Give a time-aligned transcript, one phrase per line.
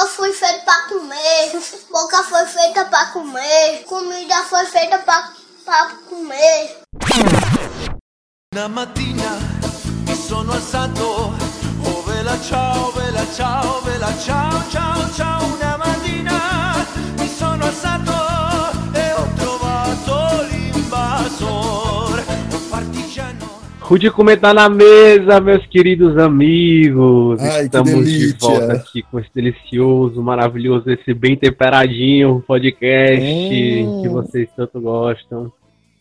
[0.00, 1.62] Boca foi feita pra comer.
[1.90, 3.84] Boca foi feita pra comer.
[3.84, 5.30] Comida foi feita pra
[6.08, 6.80] comer.
[8.54, 9.38] Una mattina
[10.06, 11.34] mi sono alzato,
[11.84, 15.44] oh vela ciao, vela ciao, vela ciao, ciao, ciao.
[15.44, 16.86] Una mattina
[17.18, 18.19] mi sono alzato
[23.90, 27.40] Rude comer tá na mesa, meus queridos amigos.
[27.40, 28.38] Ai, que Estamos de delícia.
[28.38, 34.00] volta aqui com esse delicioso, maravilhoso, esse bem temperadinho podcast Hum.
[34.00, 35.52] que vocês tanto gostam.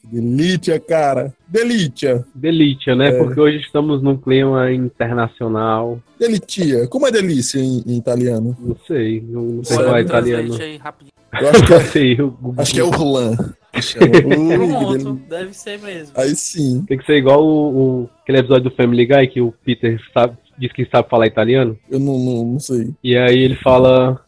[0.03, 1.33] Delícia, cara.
[1.47, 2.23] Delícia.
[2.35, 3.07] Delícia, né?
[3.07, 3.17] É.
[3.17, 5.99] Porque hoje estamos num clima internacional.
[6.19, 6.87] Delitia.
[6.87, 8.55] Como é delícia em, em italiano?
[8.59, 10.53] Não sei, não, não sei Olha, falar me italiano.
[10.61, 11.13] Aí rapidinho.
[11.41, 12.91] Eu acho que é, o acho que é que.
[12.91, 13.58] Ui, que
[13.95, 15.17] Pronto, delícia.
[15.29, 16.13] deve ser mesmo.
[16.15, 16.83] Aí sim.
[16.87, 20.37] Tem que ser igual o, o- aquele episódio do Family Guy que o Peter sabe,
[20.57, 21.77] diz que sabe falar italiano.
[21.89, 22.89] Eu não, não, não sei.
[23.03, 24.19] E aí ele fala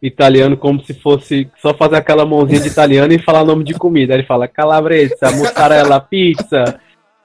[0.00, 4.14] italiano como se fosse só fazer aquela mãozinha de italiano e falar nome de comida.
[4.14, 6.78] Aí ele fala calabresa, mussarela, pizza.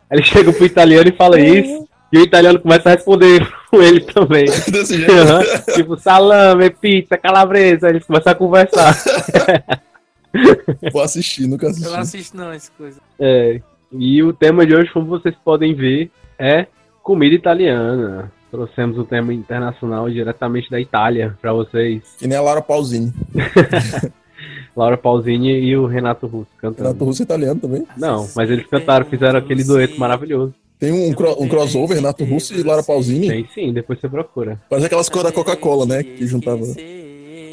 [0.10, 1.88] Aí ele chega pro italiano e fala isso.
[2.12, 4.46] E o italiano começa a responder com ele também.
[4.72, 5.12] Desse jeito.
[5.12, 5.42] Aham.
[5.74, 7.88] tipo, salame, pizza, calabresa.
[7.88, 8.96] Aí eles começam a conversar.
[10.92, 11.90] Vou assistir, nunca Eu assisti.
[11.92, 13.00] não assisto não essa coisa.
[13.20, 13.62] É.
[13.92, 16.66] E o tema de hoje, como vocês podem ver, é
[17.04, 18.32] comida italiana.
[18.50, 22.02] Trouxemos um tema internacional diretamente da Itália pra vocês.
[22.20, 23.12] Que nem a Laura Pausini.
[24.76, 26.88] Laura Pausini e o Renato Russo cantando.
[26.90, 27.86] Renato Russo é italiano também.
[27.98, 30.54] Não, mas eles cantaram, fizeram aquele dueto maravilhoso.
[30.80, 33.28] Tem um, cro- um crossover, Renato Russo e Laura Pausini.
[33.28, 34.60] Tem sim, depois você procura.
[34.70, 36.04] Parece aquelas cores da Coca-Cola, né?
[36.04, 36.64] Que juntava.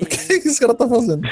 [0.02, 1.28] O que, que esse cara tá fazendo?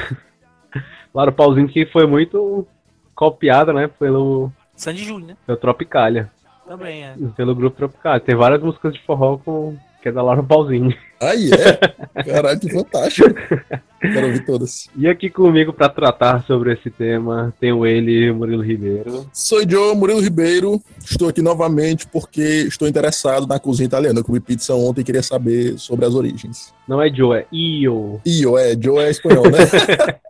[1.15, 2.67] Laura Pausini que foi muito
[3.15, 5.37] copiada, né, pelo, Sandy Júnior, né?
[5.45, 6.31] pelo Tropicália,
[6.67, 7.15] Também é.
[7.37, 8.21] pelo grupo Tropicália.
[8.21, 10.97] Tem várias músicas de forró com, que é da Laura Pausini.
[11.21, 12.23] Aí é.
[12.23, 13.29] Caralho, que fantástico.
[14.01, 14.89] Quero ouvir todas.
[14.97, 19.29] E aqui comigo pra tratar sobre esse tema, tenho ele, Murilo Ribeiro.
[19.33, 20.81] Sou Joe Murilo Ribeiro.
[21.05, 24.21] Estou aqui novamente porque estou interessado na cozinha italiana.
[24.21, 26.73] Eu comi pizza ontem e queria saber sobre as origens.
[26.87, 28.21] Não é Joe, é Io.
[28.25, 28.77] Io, é.
[28.81, 29.59] Joe é espanhol, né?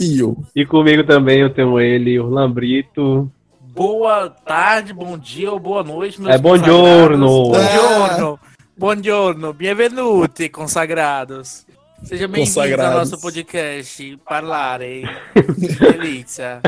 [0.00, 0.36] Io.
[0.54, 3.30] E comigo também eu tenho ele, Orlan Brito.
[3.60, 7.26] Boa tarde, bom dia ou boa noite, meus É buongiorno.
[7.26, 7.78] consagrados.
[7.78, 8.40] Buongiorno.
[8.76, 9.52] Buongiorno.
[9.52, 11.66] Benvenuti, consagrados.
[12.04, 15.02] Sejam bem-vindos ao nosso podcast Parlare.
[15.80, 16.60] Delícia.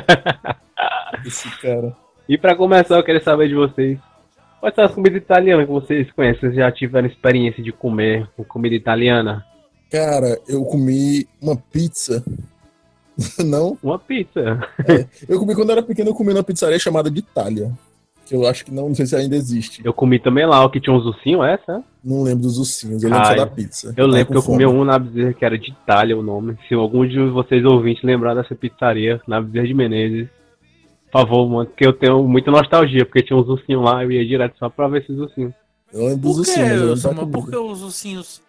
[1.25, 1.97] Esse cara.
[2.29, 3.99] E pra começar, eu queria saber de vocês.
[4.61, 6.41] Quais são as comidas italianas que vocês conhecem?
[6.41, 9.45] Vocês já tiveram experiência de comer com comida italiana?
[9.91, 12.25] Cara, eu comi uma pizza.
[13.45, 13.77] Não?
[13.83, 14.61] Uma pizza.
[15.29, 17.71] Eu comi quando era pequeno, eu comi numa pizzaria chamada de Itália.
[18.25, 19.83] Que eu acho que não, não sei se ainda existe.
[19.85, 21.83] Eu comi também lá, o que tinha uns ursinhos, essa?
[22.03, 23.93] Não lembro dos ursinhos, eu lembro só Ai, da pizza.
[23.97, 26.57] Eu lembro que eu comi um na Bezerra que era de Itália o nome.
[26.69, 30.29] Se algum de vocês ouvintes lembrar dessa pizzaria, na Bezerra de Menezes,
[31.11, 34.25] por favor, mano, porque eu tenho muita nostalgia, porque tinha uns ursinhos lá, eu ia
[34.25, 35.53] direto só pra ver esses ursinhos.
[35.93, 37.27] Eu lembro dos ursinhos, mas eu Samuel?
[37.27, 38.41] Por que os ursinhos?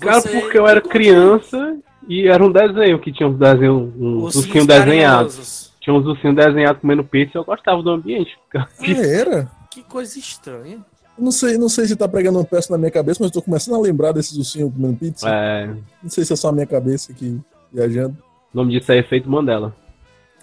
[0.00, 1.76] Cara, Você- porque eu era criança
[2.08, 5.32] e era um desenho que tinha uns desenhos, uns Ursinhos ursinhos desenhados.
[5.34, 5.72] carinhosos.
[5.80, 8.36] Tinha uns ursinhos desenhados comendo pizza, eu gostava do ambiente.
[8.82, 9.48] Era?
[9.70, 10.78] Que coisa estranha.
[11.18, 13.34] Eu Não sei, não sei se tá pregando uma peça na minha cabeça, mas eu
[13.34, 15.28] tô começando a lembrar desses ursinhos comendo pizza.
[15.28, 15.66] É,
[16.02, 17.40] Não sei se é só a minha cabeça aqui
[17.72, 18.16] viajando.
[18.52, 19.74] o nome disso é Efeito Mandela.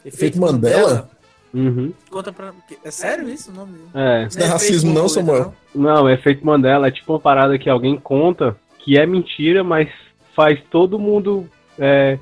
[0.05, 1.09] Efeito Mandela?
[1.53, 1.93] Uhum.
[2.09, 2.51] Conta pra.
[2.83, 3.73] É sério isso o nome?
[3.93, 4.25] É.
[4.27, 5.53] Isso não é racismo, não, Samuel?
[5.75, 9.89] Não, Efeito Mandela é tipo uma parada que alguém conta que é mentira, mas
[10.35, 11.49] faz todo mundo.
[11.79, 12.19] É,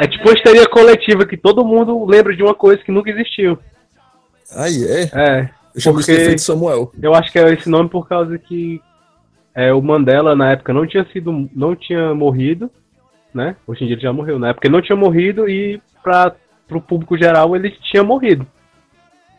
[0.00, 3.58] é tipo uma histeria coletiva que todo mundo lembra de uma coisa que nunca existiu.
[4.56, 5.02] Aí é.
[5.14, 6.90] É, Eu chamo isso de efeito Samuel.
[7.00, 8.80] eu acho que é esse nome por causa que
[9.54, 11.48] é, o Mandela na época não tinha sido.
[11.54, 12.70] não tinha morrido,
[13.32, 13.54] né?
[13.66, 14.38] Hoje em dia ele já morreu.
[14.38, 16.34] Na época ele não tinha morrido e para
[16.66, 18.46] pro público geral ele tinha morrido.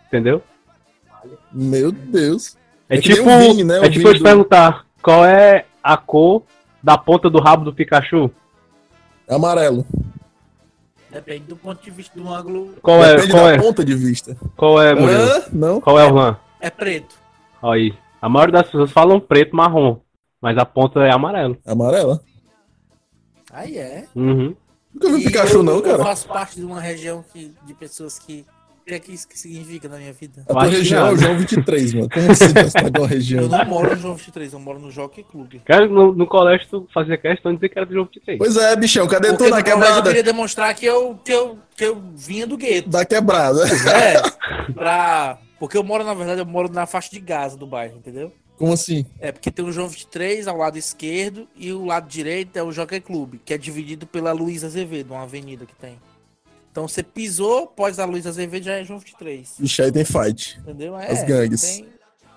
[0.07, 0.41] Entendeu?
[1.51, 2.57] Meu Deus.
[2.89, 3.79] É, É tipo, o Vini, né?
[3.79, 6.43] O é tipo eu te perguntar qual é a cor
[6.81, 8.31] da ponta do rabo do Pikachu?
[9.28, 9.85] É amarelo.
[11.09, 12.73] Depende do ponto de vista do ângulo.
[12.81, 14.37] Qual é, Depende qual da é, ponta de vista.
[14.55, 15.22] qual é, Murilo?
[15.22, 15.43] Hã?
[15.51, 15.81] Não?
[15.81, 16.37] Qual é o rã?
[16.59, 17.16] É preto.
[17.61, 17.93] Aí.
[18.22, 19.97] A maioria das pessoas falam preto, marrom,
[20.39, 21.57] mas a ponta é amarelo.
[21.66, 22.22] Amarela?
[23.51, 24.07] Aí é.
[24.16, 24.55] Uhum.
[24.93, 26.03] Nunca vi E Pikachu, eu, não, Eu cara.
[26.03, 28.45] faço parte de uma região que, de pessoas que.
[28.81, 30.43] O que é que isso que significa na minha vida?
[30.49, 31.17] A tua região é o.
[31.17, 32.09] João 23, mano.
[32.11, 33.47] Como assim você tá com uma Eu região?
[33.47, 35.53] não moro no João 23, eu moro no Jockey Club.
[35.66, 38.37] Cara, no, no colégio tu fazia questão de dizer que era do de três.
[38.39, 40.09] Pois é, bichão, cadê Porque tu na colégio eu quebrada?
[40.09, 42.89] queria demonstrar que eu, que, eu, que eu vinha do gueto.
[42.89, 43.61] Da quebrada.
[43.67, 44.22] É,
[44.73, 45.37] pra...
[45.59, 48.34] Porque eu moro, na verdade, eu moro na faixa de Gaza do bairro, entendeu?
[48.57, 49.05] Como assim?
[49.19, 52.72] É, porque tem o João 23 ao lado esquerdo e o lado direito é o
[52.72, 55.97] Jockey Club, que é dividido pela Luiz Azevedo, uma avenida que tem.
[56.72, 59.59] Então você pisou, pós a Luiz Azevedo já é João 23.
[59.59, 60.58] Ixi, aí tem fight.
[60.59, 60.97] Entendeu?
[60.97, 61.62] É, As gangues.
[61.62, 61.88] Tem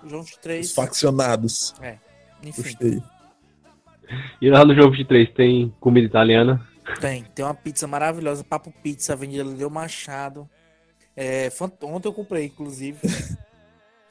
[0.06, 0.66] João 23.
[0.66, 1.74] Os faccionados.
[2.42, 3.02] Enfim, Gostei.
[4.40, 6.66] E lá no jogo de três tem comida italiana.
[7.00, 7.24] tem.
[7.34, 10.48] Tem uma pizza maravilhosa, Papo Pizza, Avenida Leo Machado.
[11.16, 11.48] É,
[11.82, 12.98] ontem eu comprei, inclusive.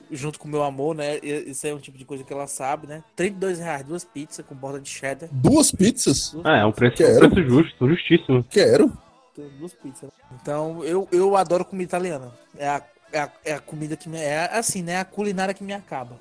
[0.09, 1.17] junto com o meu amor, né?
[1.21, 3.03] Isso é um tipo de coisa que ela sabe, né?
[3.15, 5.27] 32 reais, duas pizzas com borda de cheddar.
[5.31, 6.31] Duas pizzas?
[6.31, 8.43] Duas, Ah, é um preço, um preço justo, justíssimo.
[8.49, 8.95] Quero.
[9.41, 10.09] Duas pizzas.
[10.41, 12.31] Então, eu, eu adoro comida italiana.
[12.57, 12.81] É a,
[13.11, 14.17] é a, é a comida que me.
[14.17, 14.99] É assim, né?
[14.99, 16.17] A culinária que me acaba.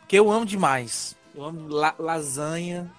[0.00, 1.14] Porque eu amo demais.
[1.34, 2.90] Eu amo la- lasanha,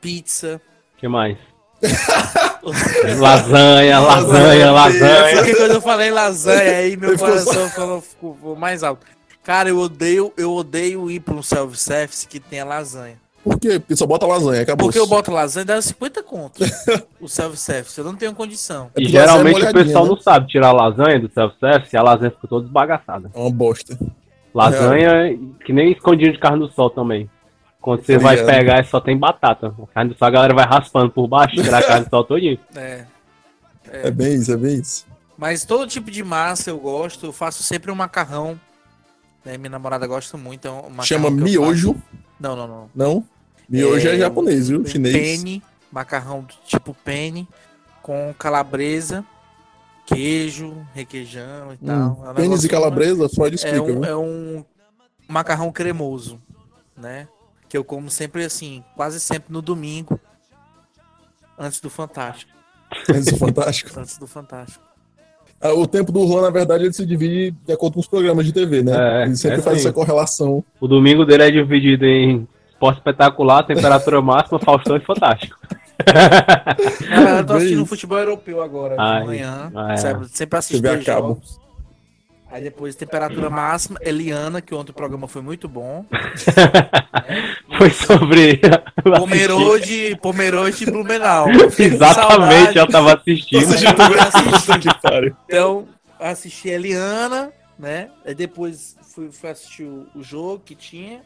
[0.00, 0.60] pizza.
[0.94, 1.36] O que mais?
[3.18, 5.36] lasanha, lasanha, lasanha.
[5.36, 9.06] Porque quando eu falei lasanha, aí meu coração falou, ficou, ficou mais alto.
[9.42, 13.18] Cara, eu odeio, eu odeio ir para um self-service que tenha lasanha.
[13.42, 13.78] Por quê?
[13.78, 14.86] Porque só bota lasanha, acabou.
[14.86, 16.60] Porque eu boto lasanha, dá 50 conto.
[17.20, 18.90] o self-service, eu não tenho condição.
[18.96, 20.10] É E é geralmente o pessoal né?
[20.10, 23.30] não sabe tirar a lasanha do self-service e a lasanha fica toda esbagaçada.
[23.34, 23.98] É uma bosta.
[24.54, 27.30] Lasanha, que nem escondidinho de carne do sol também.
[27.80, 28.54] Quando você vai ligado.
[28.54, 29.68] pegar, só tem batata.
[29.68, 32.24] A carne do sol a galera vai raspando por baixo, tirar a carne do sol
[32.24, 32.58] todinho.
[32.74, 33.04] É.
[33.90, 35.06] É bem isso, é bem isso.
[35.36, 38.60] Mas todo tipo de massa eu gosto, eu faço sempre um macarrão.
[39.44, 39.56] Né?
[39.56, 40.66] Minha namorada gosta muito.
[40.66, 41.94] É um macarrão Chama miojo.
[41.94, 42.04] faço.
[42.38, 42.90] Não, não, não.
[42.94, 43.24] Não?
[43.68, 44.84] Miojo é, É, japonês, viu?
[44.86, 45.14] Chinês.
[45.14, 45.62] Penne,
[45.92, 47.46] macarrão do tipo penne,
[48.02, 49.24] com calabresa,
[50.06, 51.94] queijo, requeijão e tal.
[51.94, 52.34] É um Hum.
[52.34, 54.04] Pênis negócio- e calabresa, Freud É explica, um, viu?
[54.04, 54.64] é um
[55.28, 56.40] macarrão cremoso,
[56.96, 57.28] né?
[57.68, 60.18] Que eu como sempre assim, quase sempre no domingo,
[61.58, 62.50] antes do Fantástico.
[63.14, 64.00] Isso é fantástico.
[64.00, 64.82] Antes do Fantástico.
[65.60, 68.44] Ah, O tempo do Juan, na verdade, ele se divide de acordo com os programas
[68.46, 68.92] de TV, né?
[68.94, 69.86] É, ele sempre é faz assim.
[69.86, 70.64] essa correlação.
[70.80, 75.56] O domingo dele é dividido em esporte espetacular, temperatura máxima, Faustão e Fantástico.
[77.10, 79.72] Ah, eu tô assistindo futebol europeu agora, Ai, de manhã.
[79.96, 81.28] Sempre, sempre assisto TV a dois cabo.
[81.28, 81.60] jogos.
[82.50, 86.04] Aí depois temperatura máxima, Eliana, que ontem o programa foi muito bom.
[87.76, 88.60] Foi sobre.
[89.18, 91.46] Pomerode, Pomerode e Blumenau.
[91.78, 93.66] Exatamente, eu tava assistindo.
[95.46, 95.86] Então,
[96.18, 98.10] assisti a Eliana, né?
[98.24, 101.20] Aí depois fui, fui assistir o, o jogo que tinha.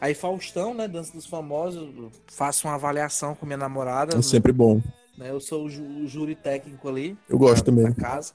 [0.00, 0.86] Aí Faustão, né?
[0.86, 1.88] Dança dos Famosos.
[2.26, 4.18] Faço uma avaliação com minha namorada.
[4.18, 4.82] É sempre bom.
[5.16, 5.30] né?
[5.30, 7.16] Eu sou o, júri técnico ali.
[7.28, 7.84] Eu gosto da, também.
[7.84, 8.34] da casa.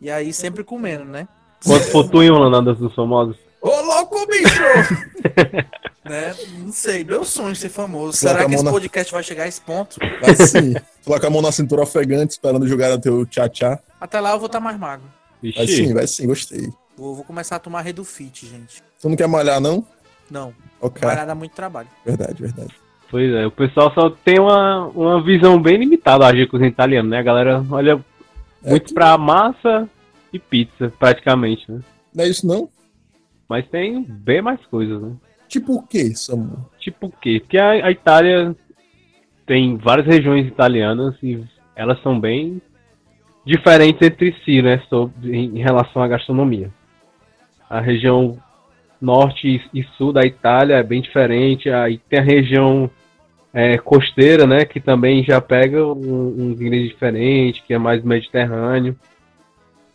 [0.00, 1.26] E aí sempre comendo, né?
[1.64, 3.36] Quando for tu em Holanda dos famosos.
[3.60, 4.62] Ô, louco, bicho!
[6.04, 6.34] né?
[6.58, 8.18] Não sei, meu sonho ser famoso.
[8.20, 9.96] Coloca Será que esse na- podcast vai chegar a esse ponto?
[10.22, 10.74] Assim,
[11.04, 13.78] coloca a mão na cintura ofegante, esperando jogar no teu tchá-tchá.
[14.00, 15.06] Até lá eu vou estar mais magro.
[15.56, 16.68] Vai sim, vai sim, gostei.
[16.96, 18.82] Vou, vou começar a tomar Redufit, gente.
[18.96, 19.84] Você não quer malhar, não?
[20.30, 21.00] Não, Ok.
[21.02, 21.88] vai dar muito trabalho.
[22.04, 22.74] Verdade, verdade.
[23.10, 26.62] Pois é, o pessoal só tem uma, uma visão bem limitada a agir com os
[26.62, 27.18] italianos, né?
[27.18, 27.98] A galera olha
[28.62, 29.88] muito que- pra massa
[30.32, 31.80] e pizza, praticamente, né?
[32.14, 32.68] Não é isso, não?
[33.48, 35.12] Mas tem bem mais coisas, né?
[35.48, 36.68] Tipo o quê, Samu?
[36.78, 37.40] Tipo o quê?
[37.40, 38.54] Porque a, a Itália
[39.46, 41.42] tem várias regiões italianas e
[41.74, 42.60] elas são bem
[43.46, 44.82] diferentes entre si, né?
[44.90, 46.70] Sobre, em relação à gastronomia.
[47.70, 48.38] A região
[49.00, 51.70] norte e, e sul da Itália é bem diferente.
[51.70, 52.90] Aí tem a região
[53.52, 54.64] é, costeira, né?
[54.64, 58.96] Que também já pega um, um ingrediente diferente, que é mais mediterrâneo.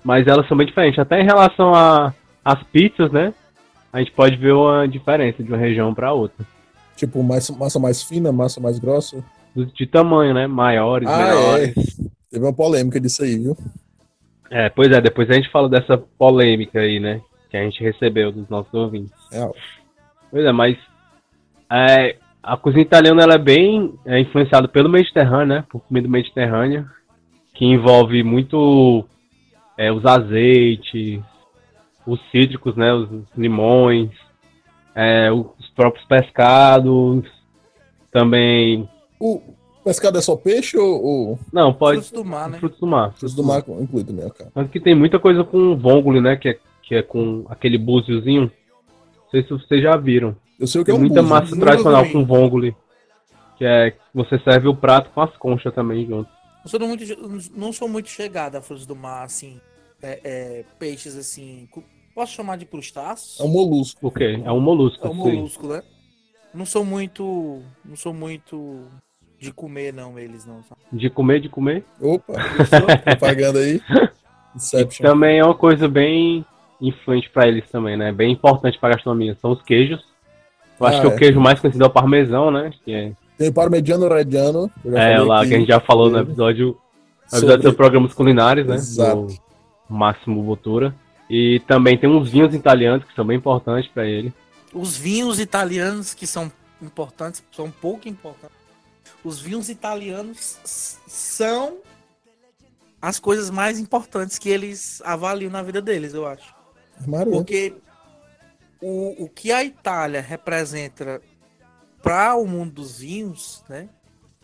[0.04, 1.00] Mas elas são bem diferentes.
[1.00, 1.72] Até em relação
[2.44, 3.34] às pizzas, né?
[3.92, 6.46] A gente pode ver uma diferença de uma região para outra.
[6.96, 9.24] Tipo, mais, massa mais fina, massa mais grossa?
[9.56, 10.48] Do- de tamanho, né?
[10.48, 11.74] Maiores, Ah, menores.
[12.30, 13.56] Teve uma polêmica disso aí, viu?
[14.50, 14.70] É.
[14.70, 17.22] pois é, depois a gente fala dessa polêmica aí, né?
[17.50, 19.12] Que a gente recebeu dos nossos ouvintes.
[19.32, 19.48] É,
[20.32, 20.76] Pois é, mas
[21.72, 25.66] é, a cozinha italiana ela é bem é, influenciada pelo Mediterrâneo, né?
[25.70, 26.86] Por comida mediterrânea,
[27.54, 29.06] que envolve muito
[29.78, 31.22] é, os azeites,
[32.06, 32.94] os cítricos, né?
[32.94, 33.08] Os
[33.38, 34.10] limões,
[34.94, 37.24] é, os próprios pescados,
[38.12, 38.88] também.
[39.20, 39.42] O
[39.84, 42.02] pescado é só peixe ou, ou Não, pode.
[42.02, 42.60] Frutos do mar, né?
[42.60, 43.12] Frutos do mar.
[43.14, 44.52] frutos do mar inclui também, cara?
[44.54, 46.36] Tanto que tem muita coisa com vongole, né?
[46.36, 48.44] Que é, que é com aquele búziozinho.
[48.44, 50.36] Não sei se vocês já viram.
[50.60, 52.76] Eu sei o que é Tem um muita massa nunca tradicional com vongole.
[53.58, 56.30] Que é você serve o prato com as conchas também junto.
[56.64, 59.60] Não sou muito, não sou muito chegada a frutos do mar, assim.
[60.02, 61.68] é, é, peixes assim.
[62.16, 63.40] Posso chamar de crustáceos?
[63.40, 64.08] É um molusco.
[64.08, 64.42] O quê?
[64.44, 65.06] É um molusco.
[65.06, 65.18] É um sim.
[65.20, 65.84] molusco, né?
[66.54, 67.62] Não sou muito.
[67.84, 68.86] Não sou muito
[69.40, 70.62] de comer, não, eles não.
[70.92, 71.84] De comer, de comer.
[72.00, 72.34] Opa,
[73.04, 73.82] propaganda aí.
[74.56, 75.06] Inception.
[75.06, 76.46] Também é uma coisa bem
[76.80, 78.12] influente pra eles também, né?
[78.12, 79.36] Bem importante pra gastronomia.
[79.42, 80.04] São os queijos.
[80.80, 81.10] Eu acho Ah, que é.
[81.10, 82.72] o queijo mais conhecido é o parmesão, né?
[82.84, 84.72] Que é, Tem o parmegiano reggiano.
[84.86, 86.78] é lá que a gente já falou no episódio,
[87.32, 88.76] no episódio sobre- programas culinários, né?
[88.76, 89.28] Exato.
[89.28, 89.38] Do
[89.90, 90.94] Máximo Botura.
[91.30, 94.34] E também tem uns vinhos italianos que são bem importantes pra ele.
[94.74, 96.52] Os vinhos italianos que são
[96.82, 98.58] importantes, são pouco importantes.
[99.24, 100.58] Os vinhos italianos
[101.08, 101.78] são
[103.02, 106.54] as coisas mais importantes que eles avaliam na vida deles, eu acho.
[107.08, 107.32] Maria.
[107.34, 107.74] Porque
[108.84, 111.22] o, o que a Itália representa
[112.02, 113.88] para o mundo dos vinhos, né?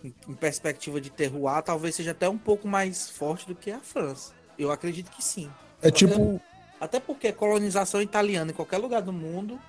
[0.01, 3.79] Em, em perspectiva de terroir, talvez seja até um pouco mais forte do que a
[3.79, 4.34] França.
[4.58, 5.50] Eu acredito que sim.
[5.81, 6.39] É tipo.
[6.79, 9.60] Até porque a colonização italiana em qualquer lugar do mundo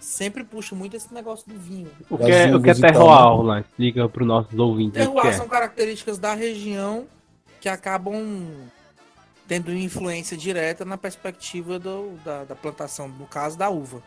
[0.00, 1.90] sempre puxa muito esse negócio do vinho.
[2.10, 3.60] O que é, o que é terroir, lá?
[3.60, 5.32] Explica pros nossos ouvintes Terroir é.
[5.32, 7.06] são características da região
[7.60, 8.12] que acabam
[9.46, 14.02] tendo influência direta na perspectiva do- da, da plantação, no caso da uva.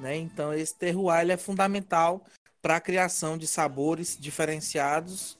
[0.00, 0.16] Né?
[0.16, 2.22] Então esse terroir ele é fundamental
[2.62, 5.38] para a criação de sabores diferenciados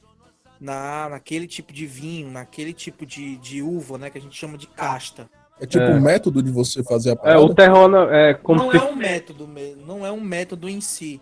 [0.61, 4.11] na, naquele tipo de vinho, naquele tipo de, de uva, né?
[4.11, 5.29] Que a gente chama de casta.
[5.59, 5.91] É tipo É.
[5.97, 7.41] o método de você fazer a É, parada.
[7.41, 10.69] o terroir não- é como não se é um método mesmo, não é um método
[10.69, 11.21] em si,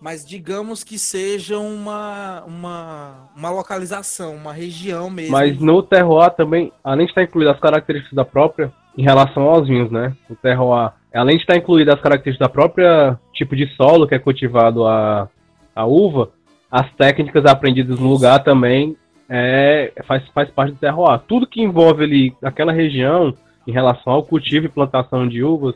[0.00, 5.32] mas digamos que seja uma, uma, uma localização, uma região mesmo.
[5.32, 9.66] Mas no terroir também, além de estar incluído as características da própria, em relação aos
[9.68, 10.16] vinhos, né?
[10.28, 14.18] O terroir, além de estar incluído as características da própria tipo de solo que é
[14.18, 15.28] cultivado a,
[15.74, 16.30] a uva,
[16.70, 18.96] as técnicas aprendidas no lugar também
[19.28, 21.20] é, faz, faz parte do terroir.
[21.26, 23.34] Tudo que envolve ali aquela região
[23.66, 25.74] em relação ao cultivo e plantação de uvas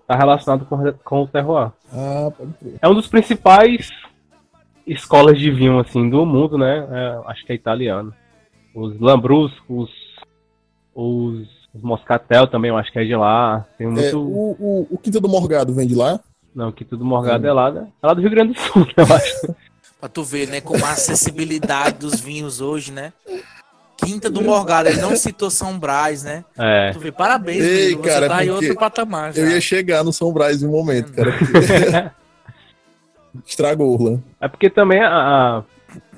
[0.00, 1.72] está relacionado com, com o terroir.
[1.92, 2.78] Ah, pode crer.
[2.80, 3.90] É um dos principais
[4.86, 6.86] escolas de vinho assim do mundo, né?
[6.90, 8.14] É, acho que é italiano.
[8.74, 9.90] Os Lambruscos,
[10.94, 13.64] os, os Moscatel também, eu acho que é de lá.
[13.78, 14.18] Tem É, muito.
[14.18, 16.18] o, o, o Quinta do Morgado vem de lá?
[16.54, 17.86] Não, que tudo morgado é lá, né?
[18.02, 19.54] É lá do Rio Grande do Sul, eu acho.
[20.00, 23.12] Pra tu ver, né, como a acessibilidade dos vinhos hoje, né?
[23.98, 26.44] Quinta do Morgado, ele não citou São Brás, né?
[26.58, 26.92] É.
[26.92, 29.42] Tu vê, parabéns, Ei, menino, você cara, tá em outro patamar já.
[29.42, 31.32] Eu ia chegar no São Brás em um momento, cara.
[31.36, 32.10] porque-
[33.46, 34.20] Estragou, Orlan.
[34.40, 35.62] É porque também a, a-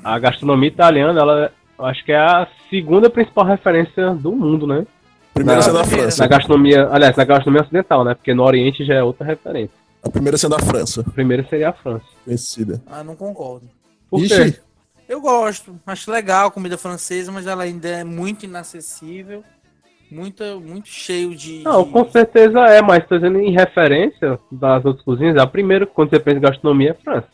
[0.05, 4.85] a gastronomia italiana, ela eu acho que é a segunda principal referência do mundo, né?
[5.39, 6.03] Primeira Na- sendo a primeira.
[6.05, 6.23] França.
[6.23, 8.15] Na gastronomia, aliás, na gastronomia ocidental, né?
[8.15, 9.71] Porque no Oriente já é outra referência.
[10.03, 11.01] A primeira sendo a França.
[11.07, 12.05] A primeira seria a França.
[12.25, 12.81] Conhecida.
[12.87, 13.67] Ah, não concordo.
[14.11, 14.27] Por quê?
[14.27, 14.61] Ixi,
[15.09, 19.43] Eu gosto, acho legal a comida francesa, mas ela ainda é muito inacessível,
[20.11, 21.63] muito, muito cheio de.
[21.63, 25.87] Não, de- com certeza é, mas tô dizendo em referência das outras cozinhas, a primeira,
[25.87, 27.29] quando você pensa em gastronomia, é a França.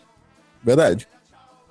[0.62, 1.08] verdade.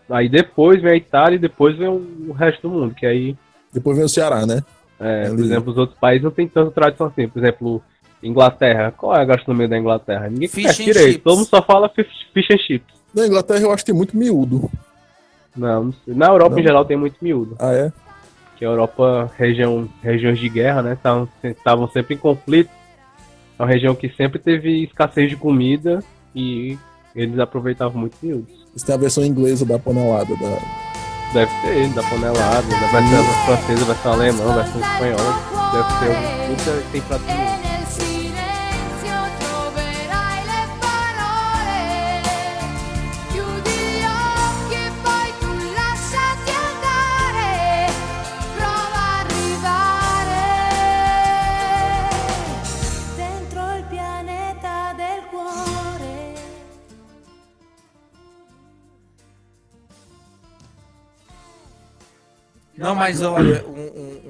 [0.10, 3.36] Aí depois vem a Itália e depois vem o o resto do mundo, que aí,
[3.72, 4.62] Depois vem o Ceará, né?
[5.00, 5.44] É, por Ali.
[5.44, 7.28] exemplo, os outros países não tem tanta tradição assim.
[7.28, 7.82] Por exemplo,
[8.22, 8.92] Inglaterra.
[8.96, 10.30] Qual é a gastronomia da Inglaterra?
[10.30, 11.12] Ninguém Fish conhece and direito.
[11.12, 11.24] chips.
[11.24, 12.94] Todo mundo só fala fish, and chips.
[13.14, 14.70] Na Inglaterra eu acho que tem muito miúdo.
[15.56, 16.14] Não, não sei.
[16.16, 16.60] Na Europa Não?
[16.60, 17.56] em geral tem muito miúdo.
[17.60, 17.92] Ah, é?
[18.58, 20.94] Que a Europa, região, regiões de guerra, né?
[20.94, 22.70] Estavam estavam sempre em conflito.
[23.60, 26.04] É uma região que sempre teve escassez de comida
[26.36, 26.78] e
[27.16, 28.52] eles aproveitavam muito miúdos.
[28.76, 30.36] Isso tem a versão inglesa da panelada.
[30.36, 30.93] Da...
[31.34, 35.40] Deve ter, da panelada, da versão francesa, versão alemã, versão espanhola.
[35.74, 37.53] Deve ter muita tem prato
[62.76, 63.72] Não, mas olha, um,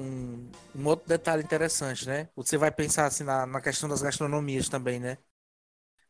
[0.00, 2.28] um- um- outro detalhe interessante, né?
[2.36, 5.18] Você vai pensar assim na, na questão das gastronomias também, né?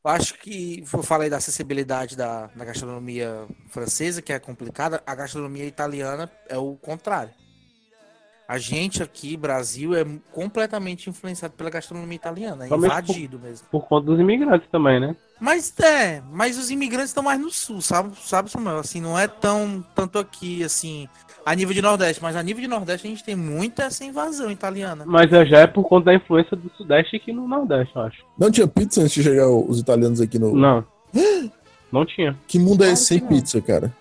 [0.04, 5.14] Eu acho que eu falei da acessibilidade da, da gastronomia francesa, que é complicada, a
[5.14, 7.32] gastronomia italiana é o contrário.
[8.46, 13.66] A gente aqui, Brasil, é completamente influenciado pela gastronomia italiana, é Somente invadido mesmo.
[13.70, 15.16] Por conta dos imigrantes também, né?
[15.40, 18.78] Mas é, mas os imigrantes estão mais no sul, sabe, sabe, Samuel?
[18.78, 21.08] Assim, não é tão tanto aqui, assim,
[21.44, 24.50] a nível de Nordeste, mas a nível de Nordeste a gente tem muita essa invasão
[24.50, 25.04] italiana.
[25.06, 28.24] Mas é- já é por conta da influência do Sudeste aqui no Nordeste, eu acho.
[28.38, 30.54] Não tinha pizza antes de chegar os italianos aqui no.
[30.54, 30.84] Não.
[31.90, 32.36] Não tinha.
[32.48, 33.94] Que mundo é Claro esse sem pizza, cara?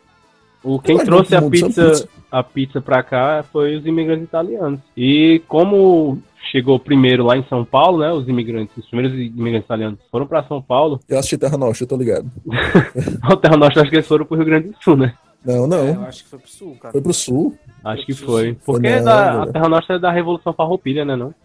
[0.63, 2.09] O quem Ué, trouxe não, a pizza, pizza.
[2.31, 4.79] a pizza pra cá foi os imigrantes italianos.
[4.95, 6.19] E como
[6.51, 8.11] chegou primeiro lá em São Paulo, né?
[8.13, 10.99] Os imigrantes, os primeiros imigrantes italianos foram pra São Paulo.
[11.07, 12.29] Eu assisti Terra Nostra, eu tô ligado.
[13.31, 15.13] O Terra Nostra acho que eles foram pro Rio Grande do Sul, né?
[15.45, 15.77] Não, não.
[15.79, 16.91] É, eu acho que foi pro sul, cara.
[16.93, 17.57] Foi pro sul.
[17.83, 21.03] Acho que Foi Porque Foi é da, não, a Terra Nostra é da Revolução Farroupilha,
[21.03, 21.17] né?
[21.17, 21.35] Não?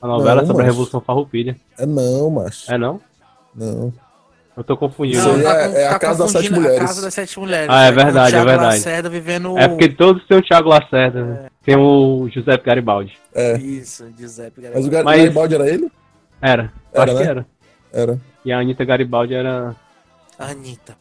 [0.00, 1.56] A novela Não, sobre a mas- Revolução Farroupilha.
[1.78, 2.72] É não, macho.
[2.72, 2.98] É não?
[3.54, 3.92] Não.
[4.56, 5.28] Eu tô confundindo.
[5.30, 6.76] Aí tá é- com- é a tá Casa das Sete Mulheres.
[6.78, 7.68] A Casa das Sete Mulheres.
[7.70, 8.04] Ah, é né?
[8.04, 8.76] Verdade, é verdade.
[8.76, 11.46] Lacerda vivendo É porque todos têm o Thiago Lacerda, né?
[11.64, 13.12] Tem o Giuseppe Garibaldi.
[13.60, 14.90] Isso, Giuseppe Mas o Garibaldi.
[14.90, 15.92] Gar- Mas- Garibaldi era ele?
[16.40, 16.72] Era.
[16.92, 17.30] Eu Era, acho que né?
[17.30, 17.46] era.
[17.92, 18.20] Era.
[18.44, 19.74] E a Anitta Garibaldi era.
[20.38, 20.96] Anitta.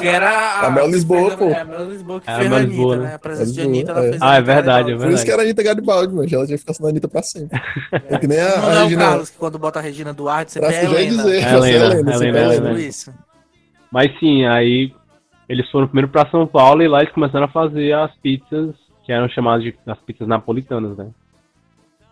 [0.00, 1.46] Que era A Mel Lisboa, pô.
[1.46, 3.08] É, a Mel Lisboa que É, a fez a Lisboa, Anitta, né?
[3.08, 3.14] né?
[3.14, 4.10] A presença de Lisboa, Anitta, ela é.
[4.10, 5.04] fez Ah, é verdade, é Garibaldi.
[5.04, 7.22] Por isso que era a Anitta Garibaldi, mas ela tinha que ficar sendo Anitta pra
[7.22, 7.60] sempre.
[7.92, 9.04] É que nem a, Não a Regina.
[9.04, 11.22] Carlos que quando bota a Regina Duarte, você pega Helena.
[11.24, 12.68] dizer, É você é Helena, Helena, você Helena, é Helena.
[12.70, 12.80] Helena.
[12.80, 13.14] Isso.
[13.90, 14.92] Mas sim, aí
[15.48, 19.12] eles foram primeiro pra São Paulo e lá eles começaram a fazer as pizzas que
[19.12, 21.08] eram chamadas de as pizzas napolitanas, né?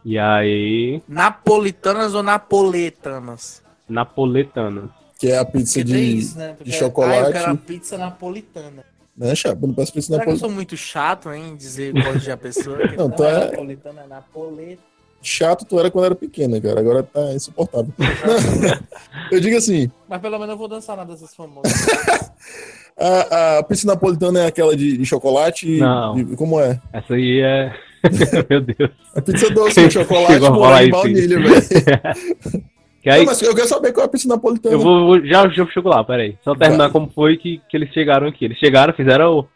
[0.04, 1.02] E aí.
[1.06, 3.62] Napolitanas ou napoletanas?
[3.88, 4.90] Napoletanas.
[5.18, 6.54] Que é a pizza de, isso, né?
[6.62, 7.18] De chocolate.
[7.24, 8.84] Ah, eu quero a pizza napolitana.
[9.16, 9.66] Né, chapa?
[9.66, 10.38] Não peço pizza Será que eu napolitana.
[10.48, 11.56] sou muito chato, hein?
[11.56, 12.78] Dizer corrigir a pessoa.
[12.96, 14.82] Não, não tu é é- napolitana, é napoleta.
[15.20, 16.78] Chato tu era quando era pequena, cara.
[16.78, 17.92] Agora tá insuportável.
[19.32, 21.72] eu digo assim, Mas pelo menos eu vou dançar nada dessas famosas.
[22.96, 25.78] a, a pizza napolitana é aquela de, de chocolate?
[25.78, 26.14] Não.
[26.14, 26.80] de- como é?
[26.92, 27.74] Essa aí é.
[28.48, 28.90] Meu Deus.
[29.16, 32.64] A pizza doce de chocolate, morango e baunilha, velho.
[33.02, 34.74] Que aí, Não, mas eu quero saber qual é a pizza napolitana.
[34.74, 36.36] eu vou, vou- já, já chego lá, peraí.
[36.42, 36.92] Só terminar Vai.
[36.92, 38.44] como foi que, que eles chegaram aqui.
[38.44, 39.46] Eles chegaram, fizeram.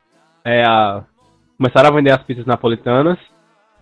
[0.45, 1.03] É, a,
[1.59, 3.19] começaram a vender as pizzas napolitanas.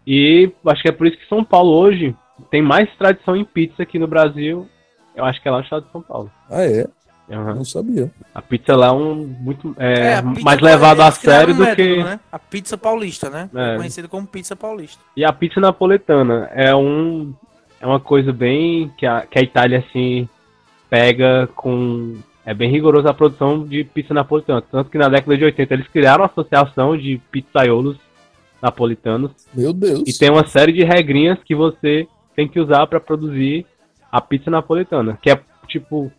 [0.06, 2.14] E acho que é por isso que São Paulo hoje
[2.50, 4.66] tem mais tradição em pizza aqui no Brasil.
[5.14, 6.30] Eu acho que é lá no estado de São Paulo.
[6.50, 6.86] Ah, é?
[7.30, 7.54] Aham.
[7.54, 8.10] Não sabia.
[8.34, 11.60] A pizza lá é um muito é, a pizza mais levado a criaram sério do
[11.60, 12.20] método, que Né?
[12.32, 13.48] A pizza paulista, né?
[13.54, 13.74] É.
[13.74, 13.76] É.
[13.76, 15.00] Conhecida como pizza paulista.
[15.16, 17.32] e a pizza napoletana é um
[17.80, 20.28] é uma coisa bem que a, que a Itália assim
[20.88, 25.44] pega com é bem rigorosa a produção de pizza napolitana, tanto que na década de
[25.44, 27.96] 80 eles criaram uma associação de pizzaiolos
[28.60, 30.02] napolitanos Meu Deus.
[30.06, 33.66] e tem uma série de regrinhas que você tem que usar para produzir
[34.10, 36.10] a pizza napolitana, que é tipo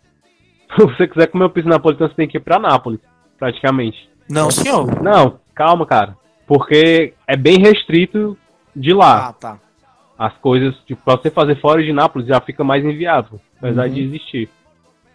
[0.75, 2.99] se você quiser comer uma pizza napolitana você tem que ir para Nápoles,
[3.37, 4.09] praticamente.
[4.29, 5.01] Não, senhor.
[5.01, 6.15] Não, calma, cara.
[6.47, 8.37] Porque é bem restrito
[8.75, 9.27] de lá.
[9.27, 9.59] Ah, tá.
[10.23, 13.93] As coisas, tipo, pra você fazer fora de Nápoles já fica mais inviável, apesar Uhum.
[13.95, 14.49] de existir.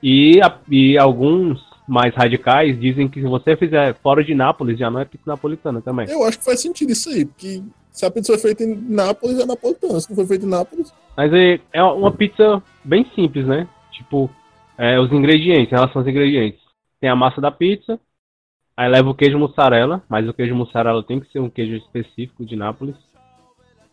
[0.02, 4.90] E, a- e alguns mais radicais dizem que se você fizer fora de Nápoles já
[4.90, 6.10] não é pizza napolitana também.
[6.10, 9.38] Eu acho que faz sentido isso aí, porque se a pizza foi feita em Nápoles,
[9.38, 10.00] é napolitana.
[10.00, 13.68] Se não foi feita em Nápoles, Mas é, é uma pizza bem simples, né?
[13.92, 14.28] Tipo,
[14.76, 16.60] é, os ingredientes, em relação aos ingredientes.
[17.00, 17.98] Tem a massa da pizza,
[18.76, 22.44] aí leva o queijo mussarela, mas o queijo mussarela tem que ser um queijo específico
[22.44, 22.96] de Nápoles.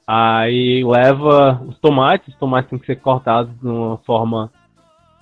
[0.05, 4.51] Aí leva os tomates, os tomates têm que ser cortados de uma forma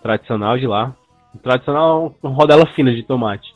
[0.02, 0.96] tradicional de lá.
[1.36, 3.54] O tradicional é uma rodela fina de tomate.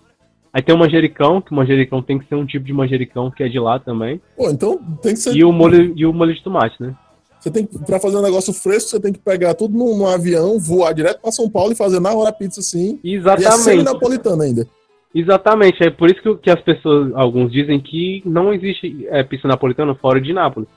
[0.54, 3.44] Aí tem o manjericão, que o manjericão tem que ser um tipo de manjericão que
[3.44, 4.22] é de lá também.
[4.38, 5.36] pô, então tem que ser.
[5.36, 6.96] E o molho, e o molho de tomate, né?
[7.40, 10.08] Você tem que, pra fazer um negócio fresco, você tem que pegar tudo num, num
[10.08, 13.00] avião, voar direto pra São Paulo e fazer na hora a pizza assim.
[13.04, 13.64] E é Exatamente.
[13.64, 14.68] semi-napolitana ainda.
[15.14, 19.48] Exatamente, é por isso que, que as pessoas, alguns dizem que não existe é, pizza
[19.48, 20.68] napolitana fora de Nápoles.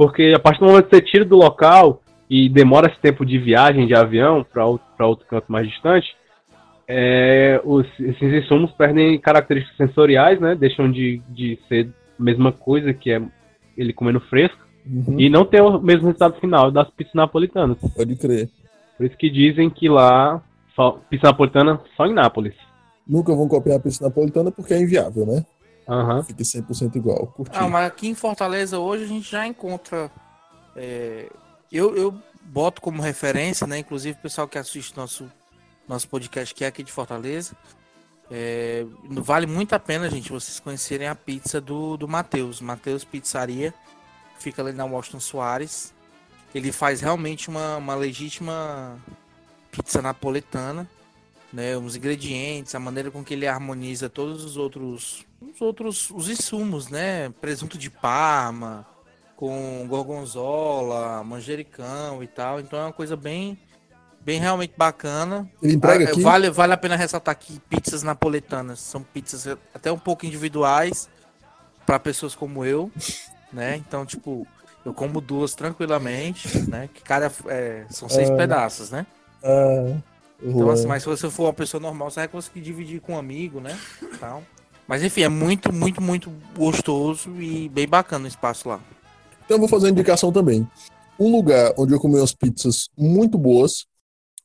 [0.00, 3.36] Porque a partir do momento que você tira do local e demora esse tempo de
[3.36, 6.16] viagem de avião para outro, pra outro canto mais distante,
[6.88, 10.54] é, os, esses insumos perdem características sensoriais, né?
[10.54, 13.20] Deixam de, de ser a mesma coisa que é
[13.76, 17.76] ele comendo fresco Uhum, e não tem o mesmo resultado final das pizzas napolitanas.
[17.94, 18.48] Pode crer.
[18.96, 20.42] Por isso que dizem que lá
[20.74, 22.54] só, pizza napolitana só em Nápoles.
[23.06, 25.44] Nunca vão copiar a pizza napolitana porque é inviável, né?
[25.88, 26.22] Aham.
[26.22, 27.26] Fica 100% igual.
[27.28, 27.56] Curti.
[27.58, 30.10] Ah, mas aqui em Fortaleza hoje a gente já encontra.
[30.76, 31.28] é,
[31.70, 33.78] eu, eu boto como referência, né?
[33.78, 35.30] Inclusive o pessoal que assiste nosso,
[35.88, 37.54] nosso podcast que é aqui de Fortaleza.
[38.30, 42.60] é, vale muito a pena, gente, vocês conhecerem a pizza do, do Matheus.
[42.60, 43.74] Matheus Pizzaria.
[44.38, 45.92] Fica ali na Washington Soares.
[46.54, 48.98] Ele faz realmente uma, uma legítima
[49.70, 50.88] pizza napoletana.
[51.52, 56.28] Né, os ingredientes, a maneira com que ele harmoniza todos os outros os outros os
[56.28, 57.28] insumos, né?
[57.40, 58.86] Presunto de Parma,
[59.34, 62.60] com gorgonzola, manjericão e tal.
[62.60, 63.58] Então é uma coisa bem
[64.20, 65.50] bem realmente bacana.
[65.60, 66.20] Ele entrega Ah, aqui.
[66.22, 71.08] Vale, vale a pena ressaltar que pizzas napoletanas são pizzas até um pouco individuais
[71.84, 72.92] para pessoas como eu,
[73.52, 73.76] né?
[73.76, 74.46] Então, tipo,
[74.84, 76.88] eu como duas tranquilamente, né?
[76.94, 78.36] Que cada é, são seis Ah.
[78.36, 79.04] pedaços, né?
[79.42, 79.96] Ah,
[80.42, 83.18] Então, assim, mas se você for uma pessoa normal, você vai conseguir dividir com um
[83.18, 83.78] amigo, né?
[84.18, 84.42] Tal.
[84.88, 88.80] Mas enfim, é muito, muito, muito gostoso e bem bacana o espaço lá.
[89.44, 90.66] Então eu vou fazer uma indicação também.
[91.18, 93.86] Um lugar onde eu comi umas pizzas muito boas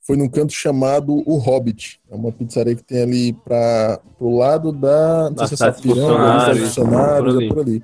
[0.01, 1.99] foi num canto chamado O Hobbit.
[2.11, 5.29] É uma pizzaria que tem ali para pro lado da.
[5.29, 7.83] Não Da sei se é Sapiranga, da funcionários, é por ali.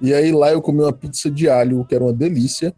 [0.00, 2.72] E aí lá eu comi uma pizza de alho, que era uma delícia,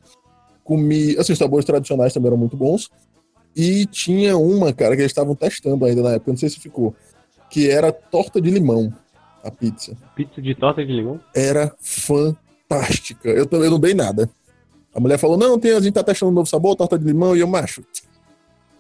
[0.69, 2.91] Comi, assim, os sabores tradicionais também eram muito bons.
[3.59, 6.95] E tinha uma, cara, que eles estavam testando ainda na época, não sei se ficou,
[7.51, 8.93] que era torta de limão,
[9.43, 9.97] a pizza.
[10.15, 11.21] Pizza de torta de limão?
[11.35, 13.29] Era fantástica.
[13.29, 14.31] Eu, também não dei nada.
[14.95, 17.37] A mulher falou: não, tem, a gente tá testando um novo sabor, torta de limão,
[17.37, 17.83] e eu, macho.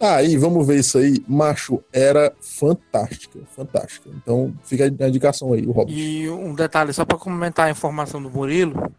[0.01, 1.25] Aí, vamos ver isso aí.
[1.27, 4.09] Macho, era fantástica, fantástica.
[4.15, 5.99] Então, fica a indicação aí, o Hobbit.
[5.99, 8.93] E um detalhe, só para comentar a informação do Murilo,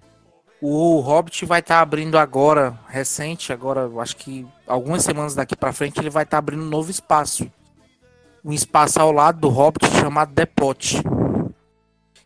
[0.61, 5.73] o Hobbit vai estar abrindo agora, recente, agora, eu acho que algumas semanas daqui para
[5.73, 7.51] frente, ele vai estar abrindo um novo espaço.
[8.45, 11.01] Um espaço ao lado do Hobbit chamado Depote.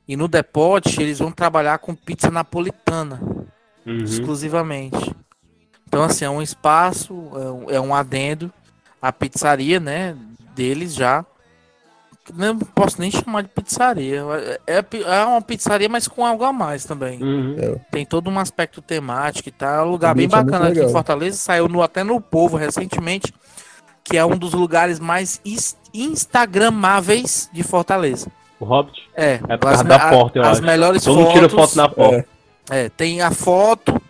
[0.07, 3.19] E no Depote eles vão trabalhar com pizza napolitana,
[3.85, 4.03] Uhum.
[4.03, 5.15] exclusivamente.
[5.87, 8.51] Então, assim, é um espaço, é um, é um adendo
[9.01, 10.15] à pizzaria, né,
[10.55, 11.25] deles já.
[12.33, 14.23] Não posso nem chamar de pizzaria.
[14.65, 17.21] É, é uma pizzaria, mas com algo a mais também.
[17.21, 17.75] Uhum.
[17.91, 19.83] Tem todo um aspecto temático e tal.
[19.85, 20.89] É um lugar bem é bacana aqui em.
[20.89, 21.35] Fortaleza.
[21.37, 23.33] Saiu no, até no Povo recentemente,
[24.05, 28.31] que é um dos lugares mais is- instagramáveis de Fortaleza.
[28.59, 29.01] O Hobbit?
[29.15, 30.61] É, É por causa da porta, eu as acho.
[30.63, 31.39] melhores Todo mundo fotos.
[31.41, 32.25] tira foto na porta.
[32.69, 34.01] É, É, tem a foto,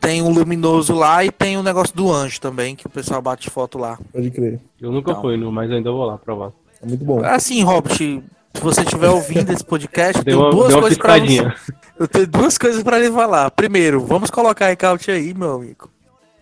[0.00, 3.50] tem o luminoso lá e tem o negócio do anjo também, que o pessoal bate
[3.50, 3.98] foto lá.
[4.12, 4.60] pode crer.
[4.80, 5.22] Eu nunca Então.
[5.22, 6.52] fui, no- mas eu ainda vou lá provar.
[6.82, 7.24] É muito bom.
[7.24, 8.22] Assim, Robert, se
[8.60, 11.54] você estiver ouvindo esse podcast, eu tenho uma, duas coisas pra piscadinha.
[11.98, 13.50] Eu tenho duas coisas pra lhe falar.
[13.52, 15.88] Primeiro, vamos colocar recalque aí, meu amigo.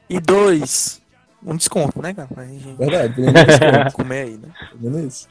[0.09, 1.00] E dois,
[1.44, 2.29] um desconto, né, cara?
[2.46, 3.96] Gente Verdade, pelo menos isso.
[3.96, 4.48] comer aí, né?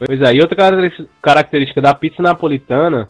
[0.06, 3.10] Pois é, e outra característica- característica da pizza napolitana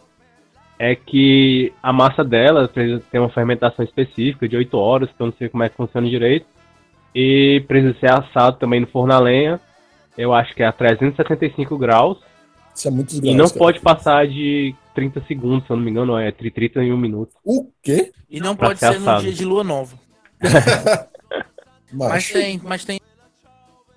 [0.80, 5.28] é que a massa dela precisa ter uma fermentação específica de 8 horas, que eu
[5.28, 6.46] não sei como é que funciona direito.
[7.14, 9.60] E precisa ser assado também no forno a lenha.
[10.20, 12.18] Eu acho que é a 375 graus.
[12.76, 13.36] Isso é muitos E graus.
[13.38, 13.58] não cara.
[13.58, 16.98] pode passar de 30 segundos, se eu não me engano, é entre 30 e 1
[16.98, 17.32] minuto.
[17.44, 18.12] O quê?
[18.30, 19.24] E não Pra pode ser ser no assado.
[19.24, 19.98] dia de lua nova.
[21.92, 22.34] Mas Macho.
[22.34, 23.00] tem, mas tem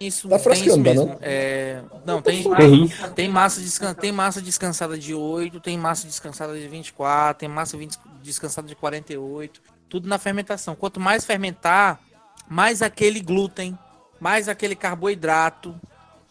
[0.01, 0.29] isso.
[0.29, 1.07] Tá tem isso tá, mesmo.
[1.07, 1.19] não?
[1.21, 2.89] É, não, tem, Tem.
[3.15, 7.77] tem, massa descan, tem massa descansada de 8, tem massa descansada de 24, tem massa
[7.77, 9.61] 20 descansada de 48.
[9.89, 10.75] Tudo na fermentação.
[10.75, 12.01] Quanto mais fermentar,
[12.49, 13.77] mais aquele glúten,
[14.21, 15.75] mais aquele carboidrato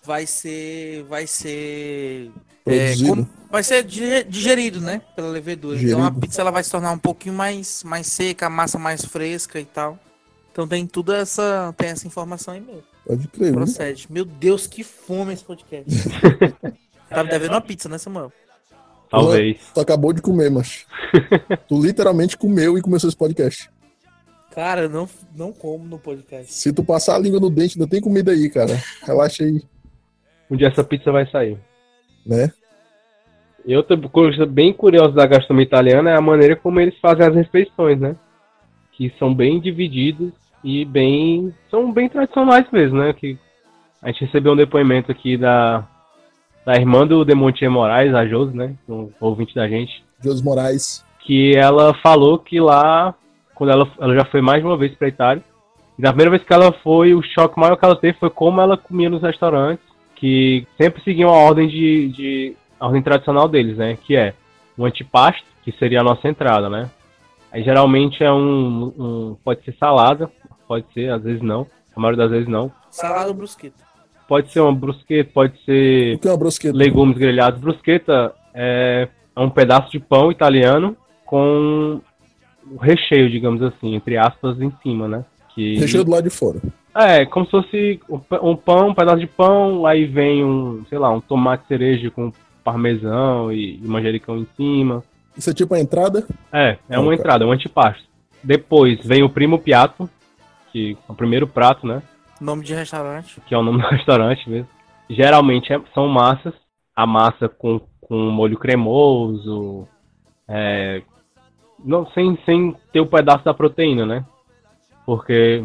[0.03, 1.03] vai ser.
[1.03, 2.31] Vai ser.
[2.65, 5.01] é, como- vai ser di- digerido, né?
[5.15, 5.75] Pela levedura.
[5.77, 6.19] Então a Digerido.
[6.21, 9.65] pizza ela vai se tornar um pouquinho mais, mais seca, a massa mais fresca e
[9.65, 9.97] tal.
[10.51, 11.73] Então tem tudo essa.
[11.77, 12.83] Tem essa informação aí mesmo.
[13.05, 13.45] Pode crer.
[13.47, 13.55] viu?
[13.55, 14.05] Procede.
[14.09, 15.89] Meu Deus, que fome esse podcast.
[17.09, 18.31] tá me devendo uma pizza, né, Samuel?
[19.09, 19.57] Talvez.
[19.73, 20.85] Tu acabou de comer, macho.
[21.67, 23.69] tu literalmente comeu e começou esse podcast.
[24.53, 26.53] Cara, eu não, não como no podcast.
[26.53, 28.81] Se tu passar a língua no dente, ainda tem comida aí, cara.
[29.03, 29.61] Relaxa aí,
[30.51, 31.57] Um dia essa pizza vai sair.
[32.25, 32.51] né?
[33.65, 37.33] E outra coisa bem curiosa da gastronomia italiana é a maneira como eles fazem as
[37.33, 38.15] refeições, né?
[38.91, 40.33] Que são bem divididos
[40.63, 41.53] e bem.
[41.69, 43.13] são bem tradicionais mesmo, né?
[43.13, 43.37] Que
[44.01, 45.87] a gente recebeu um depoimento aqui da,
[46.65, 48.75] da irmã do Demontier Moraes, a Josi, né?
[48.89, 50.03] Um ouvinte da gente.
[50.21, 51.05] Deus Moraes.
[51.19, 53.13] Que ela falou que lá,
[53.53, 55.43] quando ela, ela já foi mais de uma vez pra Itália,
[55.97, 58.59] e na primeira vez que ela foi, o choque maior que ela teve foi como
[58.59, 59.85] ela comia nos restaurantes,
[60.21, 63.97] que sempre seguiam a ordem de, de a ordem tradicional deles, né?
[64.05, 64.35] Que é
[64.77, 66.89] o antipasto, que seria a nossa entrada, né?
[67.51, 70.29] Aí geralmente é um, um- pode ser salada,
[70.67, 72.71] pode ser, às vezes não, a maioria das vezes não.
[72.91, 73.83] Salada brusqueta.
[74.27, 76.77] Pode ser uma brusqueta, pode ser O que é uma brusqueta?
[76.77, 77.59] legumes grelhados.
[77.59, 81.99] Brusqueta é, é um pedaço de pão italiano com
[82.71, 85.25] o recheio, digamos assim, entre aspas, em cima, né?
[85.55, 86.59] Que Recheio do lado de fora.
[86.95, 87.99] É, como se fosse
[88.41, 92.31] um pão, um pedaço de pão, aí vem um, sei lá, um tomate cereja com
[92.63, 95.03] parmesão e, e manjericão em cima.
[95.35, 96.27] Isso é tipo a entrada?
[96.51, 97.15] É, é Ah, uma tá.
[97.15, 98.03] entrada, é um antipasto.
[98.43, 100.09] Depois vem o primo piatto,
[100.71, 102.01] que é o primeiro prato, né?
[102.39, 103.39] Nome de restaurante.
[103.45, 104.67] que é o nome do restaurante mesmo.
[105.09, 106.53] Geralmente é- são massas,
[106.95, 109.87] a massa com, com molho cremoso,
[110.47, 111.01] é,
[111.83, 114.25] não, sem, sem ter o pedaço da proteína, né?
[115.05, 115.63] Porque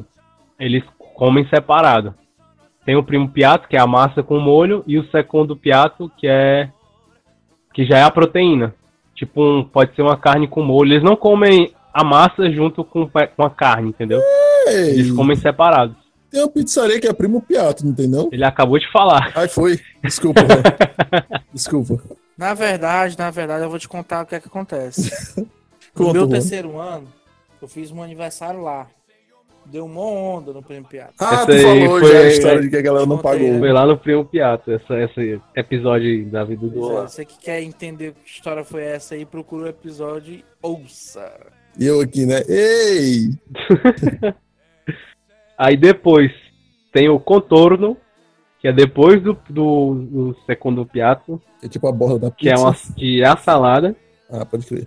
[0.58, 0.82] eles
[1.16, 2.14] comem separado.
[2.85, 6.29] Tem o primo piatto, que é a massa com molho, e o segundo piatto, que
[6.29, 6.70] é
[7.74, 8.74] que já é a proteína.
[9.14, 10.92] Tipo, um, pode ser uma carne com molho.
[10.92, 14.20] Eles não comem a massa junto com, com a carne, entendeu?
[14.68, 15.96] Ei, Eles comem separados.
[16.31, 18.29] tem uma pizzaria que é Primo Piato, não tem não?
[18.31, 19.33] Ele acabou de falar.
[19.35, 19.81] Ai, foi.
[20.02, 20.42] Desculpa.
[21.52, 21.98] Desculpa.
[22.37, 25.11] Na verdade, na verdade, eu vou te contar o que é que acontece.
[25.96, 27.09] No Conta, meu terceiro ano,
[27.62, 28.87] eu fiz um aniversário lá.
[29.70, 31.12] Deu uma onda no Prêmio Piada.
[31.18, 33.59] Ah, Essa tu aí falou foi- já a história de que a galera não pagou.
[33.59, 37.09] Foi lá no Primo Piato, essa, esse episódio aí da vida do Pois é, Olá.
[37.09, 41.31] Você que quer entender que história foi essa aí, procura o episódio e ouça.
[41.79, 42.42] E eu aqui, né?
[42.48, 43.31] Ei!
[45.59, 46.31] Aí depois
[46.92, 47.96] tem o contorno,
[48.61, 52.52] que é depois do, do, do segundo piatto, É tipo a borda da que é,
[52.52, 52.64] pizza.
[52.66, 53.96] uma, que é a salada.
[54.31, 54.87] Ah, pode crer.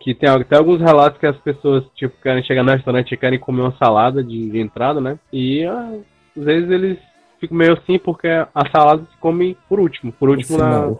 [0.00, 3.38] Que tem até alguns relatos que as pessoas, tipo, querem chegar no restaurante e querem
[3.38, 5.18] comer uma salada de, de entrada, né?
[5.32, 5.92] E ah,
[6.36, 6.98] às vezes eles
[7.40, 10.12] ficam meio assim porque a salada se come por último.
[10.12, 10.94] Por último, na,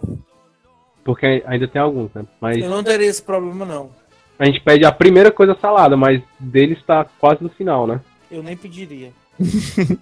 [1.04, 2.24] porque ainda tem alguns, né?
[2.40, 3.90] Mas Eu não teria esse problema, não.
[4.38, 8.00] a gente pede a primeira coisa salada, mas deles tá quase no final, né?
[8.30, 9.10] Eu nem pediria.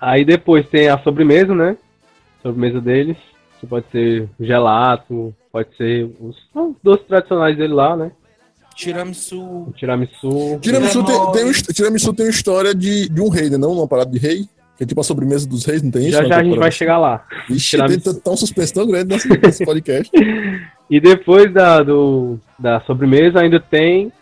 [0.00, 1.76] Aí depois tem a sobremesa, né?
[2.42, 3.16] Sobremesa deles.
[3.62, 8.10] Que pode ser gelato, pode ser os, os doces tradicionais dele lá, né?
[8.74, 9.40] Tiramisu.
[9.40, 10.58] O tiramisu.
[10.60, 13.56] Tiramisu tem, tem, um, tiramisu tem uma história de, de um rei, né?
[13.56, 14.46] Não uma parada de rei.
[14.76, 16.12] Que é tipo a sobremesa dos reis, não tem isso?
[16.12, 17.24] Já Não, já a gente vai chegar lá.
[17.48, 18.14] Ixi, tem tiramisu.
[18.14, 20.10] t- tá suspense tão grande nesse, nesse podcast.
[20.90, 24.12] E depois da, do, da sobremesa ainda tem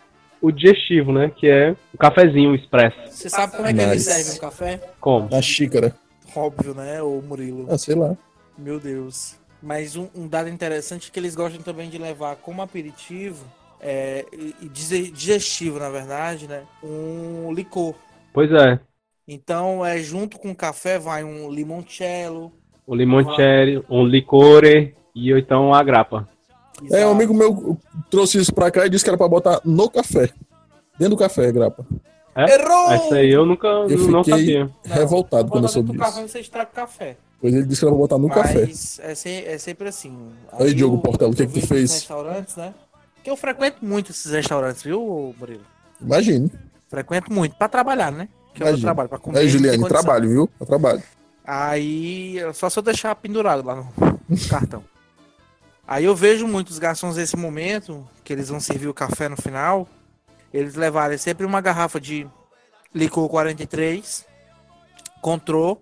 [0.41, 1.29] o digestivo, né?
[1.35, 2.97] Que é o cafezinho expresso.
[3.09, 4.05] Você sabe como é que Nice.
[4.05, 4.81] servem o café?
[5.01, 5.29] Como?
[5.29, 5.97] Na xícara.
[6.37, 7.67] Óbvio, né, ô Murilo?
[7.69, 8.15] Ah, sei lá.
[8.61, 9.37] Meu Deus.
[9.63, 13.45] Mas um, um dado interessante é que eles gostam também de levar como aperitivo
[13.81, 16.63] é, e e digestivo, na verdade, né?
[16.83, 17.95] Um licor.
[18.33, 18.79] Pois é.
[19.27, 22.53] Então, é junto com o café vai um limoncello.
[22.87, 26.29] O limoncello, um licore e ou então a grapa.
[26.91, 27.79] É, um amigo meu
[28.11, 30.31] trouxe isso pra cá e disse que era pra botar no café.
[30.99, 31.87] Dentro do café, grapa.
[32.37, 32.93] Errou!
[32.93, 34.71] Essa aí eu nunca Eu não fiquei sabia.
[34.85, 36.29] revoltado quando eu soube do café, isso.
[36.29, 37.17] você estraga o café.
[37.41, 38.67] Pois ele disse que era pra botar no café.
[38.67, 40.29] Mas é, se- é sempre assim.
[40.53, 41.91] Aí, Diogo eu- Portela, o que eu é que tu fez?
[41.93, 42.75] restaurantes, né?
[43.15, 45.65] Porque eu frequento muito esses restaurantes, viu, Murilo?
[46.01, 46.51] Imagine.
[46.89, 47.55] Frequento muito.
[47.57, 48.29] Pra trabalhar, né?
[48.55, 48.87] Que eu Imagina.
[48.89, 49.39] trabalho pra comer.
[49.39, 50.51] Aí, não Juliane, trabalho, viu?
[50.61, 51.03] Eu trabalho.
[51.45, 53.87] Aí, só se eu deixar pendurado lá no
[54.49, 54.85] cartão.
[55.87, 59.89] Aí eu vejo muitos garçons nesse momento, que eles vão servir o café no final,
[60.53, 62.27] eles levarem sempre uma garrafa de
[62.95, 64.25] licor 43,
[65.21, 65.79] contrô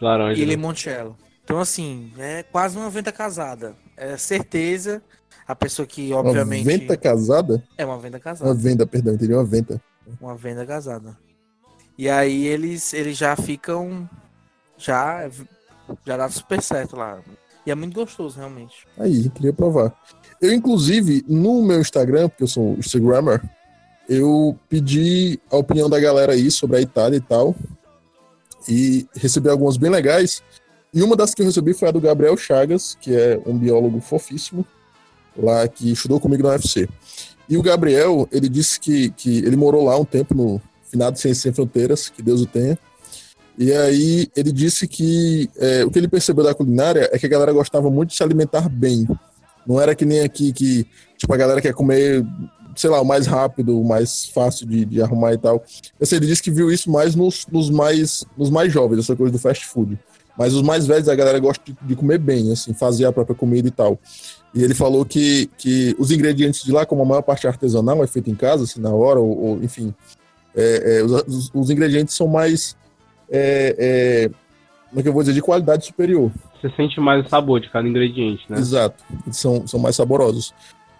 [0.00, 0.40] Laranja.
[0.40, 0.50] e né?
[0.50, 1.16] limoncello.
[1.44, 3.76] Então, assim, é quase uma venda casada.
[3.96, 5.02] É certeza,
[5.46, 6.68] a pessoa que, obviamente...
[6.68, 7.64] Uma venda casada?
[7.78, 8.54] É uma venda Uma casada.
[8.54, 9.32] venda, perdão, entendi.
[9.32, 9.80] Uma venda.
[10.20, 11.16] Uma venda casada.
[11.96, 14.08] E aí eles, eles já ficam.
[14.76, 15.30] Já,
[16.04, 17.20] já dá super certo lá.
[17.64, 18.86] E é muito gostoso, realmente.
[18.98, 19.94] Aí, queria provar.
[20.40, 23.42] Eu, inclusive, no meu Instagram, porque eu sou Instagrammer,
[24.08, 27.56] eu pedi a opinião da galera aí sobre a Itália e tal.
[28.68, 30.42] E recebi algumas bem legais.
[30.92, 34.00] E uma das que eu recebi foi a do Gabriel Chagas, que é um biólogo
[34.00, 34.66] fofíssimo,
[35.36, 36.88] lá que estudou comigo na UFC.
[37.48, 41.42] E o Gabriel, ele disse que, que ele morou lá um tempo no finado Ciências
[41.42, 42.78] Sem Fronteiras, que Deus o tenha.
[43.58, 47.28] E aí ele disse que é, o que ele percebeu da culinária é que a
[47.28, 49.06] galera gostava muito de se alimentar bem.
[49.66, 52.24] Não era que nem aqui que, tipo, a galera quer comer,
[52.76, 55.62] sei lá, o mais rápido, o mais fácil de, de arrumar e tal.
[56.00, 59.32] Assim, ele disse que viu isso mais nos, nos, mais, nos mais jovens, essa coisa
[59.32, 59.98] do fast food.
[60.38, 63.34] Mas os mais velhos, a galera gosta de, de comer bem, assim, fazer a própria
[63.34, 63.98] comida e tal.
[64.54, 68.02] E ele falou que, que os ingredientes de lá, como a maior parte é artesanal,
[68.04, 69.94] é feito em casa, assim, na hora, ou, ou, enfim,
[70.54, 72.76] é, é, os, os- os ingredientes são mais,
[73.30, 74.30] é, é,
[74.90, 76.30] como é que eu vou dizer, de qualidade superior.
[76.60, 78.58] Você sente mais o sabor de cada ingrediente, né?
[78.58, 79.02] Exato.
[79.26, 80.54] Eles são, são mais saborosos.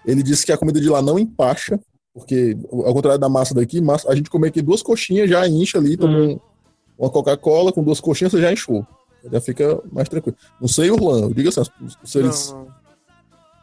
[0.07, 1.79] Ele disse que a comida de lá não empacha,
[2.15, 5.79] porque, ao contrário da massa daqui, massa, a gente come aqui duas coxinhas, já incha
[5.79, 6.41] ali, toma um-
[6.99, 8.87] uma Coca-Cola com duas coxinhas, você já inchou.
[9.31, 10.37] Já fica mais tranquilo.
[10.61, 12.69] Não sei, Urlan, eu digo assim, os, os seres, Não, não,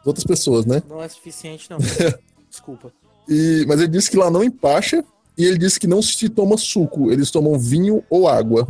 [0.00, 0.82] as outras pessoas, né?
[0.88, 1.78] não é suficiente, não.
[2.50, 2.92] Desculpa.
[3.28, 5.02] E, mas ele disse que lá não empacha,
[5.36, 8.68] e ele disse que não se toma suco, eles tomam vinho ou água.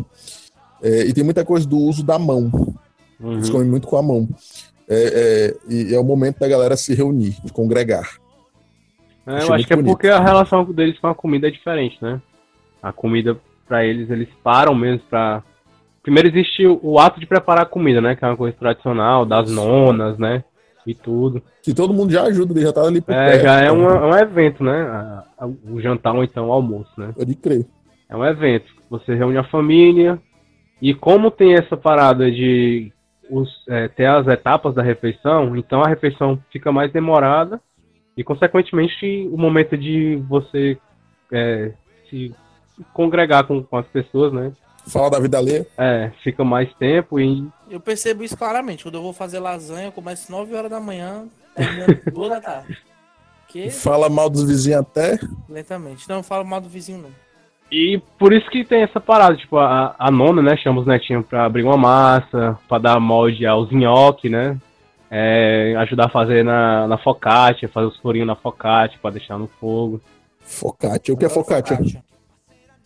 [0.81, 2.51] É, e tem muita coisa do uso da mão.
[3.21, 3.53] Eles Uhum.
[3.53, 4.29] comem muito com a mão.
[4.89, 8.19] É, é, e é o momento da galera se reunir, de congregar.
[9.27, 9.93] É, eu acho que é bonito.
[9.93, 12.21] porque a relação deles com a comida é diferente, né?
[12.83, 15.43] A comida, pra eles, eles param mesmo pra.
[16.03, 18.15] Primeiro existe o, o ato de preparar a comida, né?
[18.15, 20.45] Que é uma coisa tradicional, das nonas, né?
[20.87, 21.43] E tudo.
[21.63, 23.43] Que todo mundo já ajuda, já tá ali por É, perto.
[23.45, 24.83] já é um, é um evento, né?
[24.83, 27.11] A- a- o jantar ou então o almoço, né?
[27.17, 27.65] Pode crer.
[28.07, 28.67] É um evento.
[28.91, 30.21] Você reúne a família.
[30.83, 32.93] E como tem essa parada de
[33.31, 37.61] os, é, ter as etapas da refeição, então a refeição fica mais demorada.
[38.17, 40.79] E, consequentemente, o momento de você
[41.33, 41.73] é,
[42.09, 42.35] se
[42.93, 44.53] congregar com, com as pessoas, né?
[44.87, 45.67] Fala da vida alheia.
[45.79, 48.83] É, fica mais tempo e Eu percebo isso claramente.
[48.83, 52.79] Quando eu vou fazer lasanha, eu começo 9 horas da manhã, terminando 2 da tarde.
[53.49, 55.19] Que Fala mal dos vizinhos até.
[55.49, 56.09] lentamente.
[56.09, 57.24] Não, eu falo mal do vizinho, não.
[57.77, 61.27] E por isso que tem essa parada, tipo, a, a nona, né, chama os netinhos
[61.27, 64.57] pra abrir uma massa, pra dar molde aos nhoque, né?
[65.11, 69.49] É, ajudar a fazer na, na focaccia, fazer os furinhos na focaccia pra deixar no
[69.49, 70.01] fogo.
[70.39, 71.13] Focaccia.
[71.13, 71.77] O que é focaccia?
[71.77, 72.03] Que é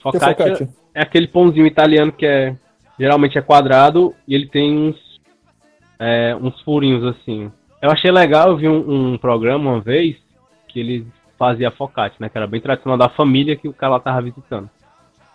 [0.02, 0.68] Focaccia focaccia?
[0.94, 2.56] é aquele pãozinho italiano que é
[2.98, 4.96] geralmente é quadrado e ele tem uns
[5.98, 7.52] é, uns furinhos assim.
[7.82, 10.16] Eu achei legal, eu vi um, um programa uma vez
[10.66, 11.06] que ele
[11.38, 12.30] fazia focaccia, né?
[12.30, 14.70] Que era bem tradicional da família que o cara lá tava visitando.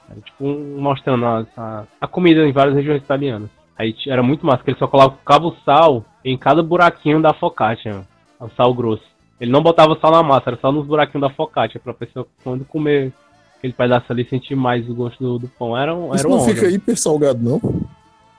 [0.09, 3.49] Era, tipo um- mostrando a, a, a comida em várias regiões italianas.
[3.77, 8.01] Aí era muito massa, que ele só colocava o sal em cada buraquinho da focaccia,
[8.39, 9.03] o sal grosso.
[9.41, 12.63] Ele não botava sal na massa, era só nos buraquinhos da focaccia, pra pessoa quando
[12.65, 13.11] comer
[13.57, 15.75] aquele pedaço ali sentir mais o gosto do, do pão.
[15.77, 16.75] Era, um- Isso era não uma fica onda.
[16.75, 17.59] hiper salgado, não?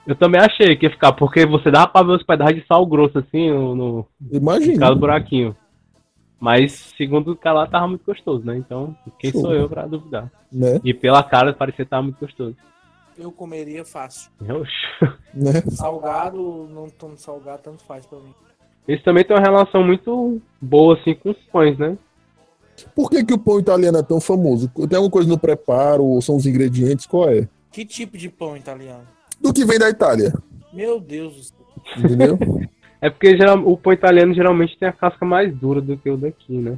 [0.07, 2.85] Eu também achei que ia ficar, porque você dava pra ver os pedaços de sal
[2.85, 4.79] grosso assim no, no em Imagina.
[4.79, 5.55] cada buraquinho.
[6.39, 8.57] Mas segundo o cara lá tava muito gostoso, né?
[8.57, 10.31] Então, quem sou eu pra duvidar?
[10.51, 10.79] Né?
[10.83, 12.55] E pela cara parecia que tava muito gostoso.
[13.17, 14.29] Eu comeria fácil.
[14.41, 15.15] Oxe.
[15.33, 15.61] né?
[15.69, 18.33] Salgado, não tão salgado, tanto faz pra mim.
[18.87, 21.97] Esse também tem uma relação muito boa assim com os pães, né?
[22.93, 24.67] Por que, que o pão italiano é tão famoso?
[24.67, 26.03] Tem alguma coisa no preparo?
[26.03, 27.05] Ou são os ingredientes?
[27.05, 27.47] Qual é?
[27.71, 29.07] Que tipo de pão italiano?
[29.39, 30.33] Do que vem da Itália,
[30.73, 31.57] Meu Deus do céu.
[31.97, 32.37] entendeu?
[33.01, 36.17] É porque geral, o pão italiano geralmente tem a casca mais dura do que o
[36.17, 36.77] daqui, né?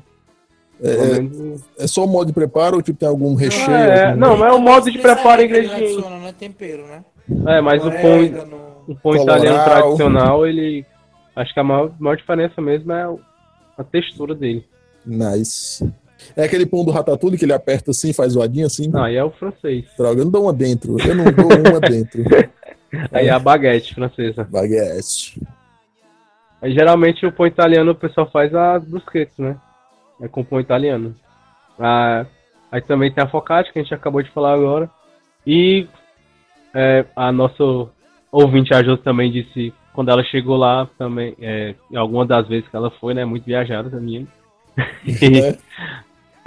[0.82, 3.72] Pelo É, menos- é só o modo de preparo ou tipo, tem algum recheio?
[3.72, 5.76] é, algum- não, mas é o modo de preparo ingrediente.
[5.84, 6.34] adiciona, né?
[6.38, 7.04] Tempero, né?
[7.48, 8.58] É, mas o pão, Orégano.
[8.88, 10.86] o pão italiano tradicional, ele.
[11.36, 13.08] Acho que a maior, maior diferença mesmo é
[13.78, 14.66] a textura dele.
[15.06, 15.88] Nice.
[16.36, 18.88] É aquele pão do ratatouille que ele aperta assim, faz zoadinho assim?
[18.88, 19.86] Não, aí é o francês.
[19.98, 20.98] Droga, eu não dou uma dentro.
[21.08, 22.24] Eu não dou uma dentro.
[23.12, 24.46] Aí é a baguete francesa.
[24.50, 25.42] Baguete.
[26.62, 29.58] Aí geralmente o pão italiano o pessoal faz as brusquetas, né?
[30.22, 31.16] É com pão italiano.
[31.80, 32.26] Ah,
[32.72, 34.90] aí também tem a focaccia, que a gente acabou de falar agora.
[35.46, 35.88] E
[36.74, 37.64] é, a nossa
[38.32, 42.76] ouvinte, a Jô, também disse, quando ela chegou lá, também, é, alguma das vezes que
[42.76, 43.24] ela foi, né?
[43.26, 44.28] Muito viajada também.
[44.76, 44.88] Né?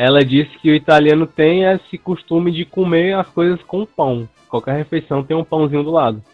[0.01, 4.27] Ela disse que o italiano tem esse costume de comer as coisas com pão.
[4.49, 6.25] Qualquer refeição tem um pãozinho do lado.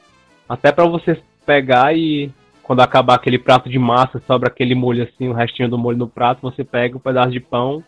[0.49, 2.31] Até pra você pegar e
[2.67, 6.09] quando acabar aquele prato de massa, sobra aquele molho assim, o restinho do molho no
[6.09, 7.83] prato, você pega um pedaço de pão,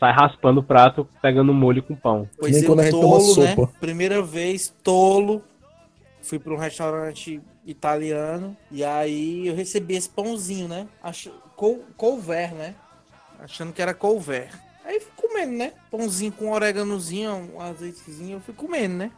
[0.00, 2.26] sai raspando o prato, pegando o molho com pão.
[2.38, 3.54] Pois Nem eu, quando a gente toma tolo, né?
[3.54, 3.72] sopa.
[3.78, 5.42] Primeira vez, tolo.
[6.22, 10.86] Fui pra um restaurante italiano e aí eu recebi esse pãozinho, né?
[11.02, 11.28] Ach...
[11.54, 11.80] Col...
[11.94, 12.74] Couver, né?
[13.40, 14.48] Achando que era couver.
[14.86, 15.72] Aí fui comendo, né?
[15.90, 19.10] Pãozinho com oréganozinho, um azeitezinho, eu fui comendo, né?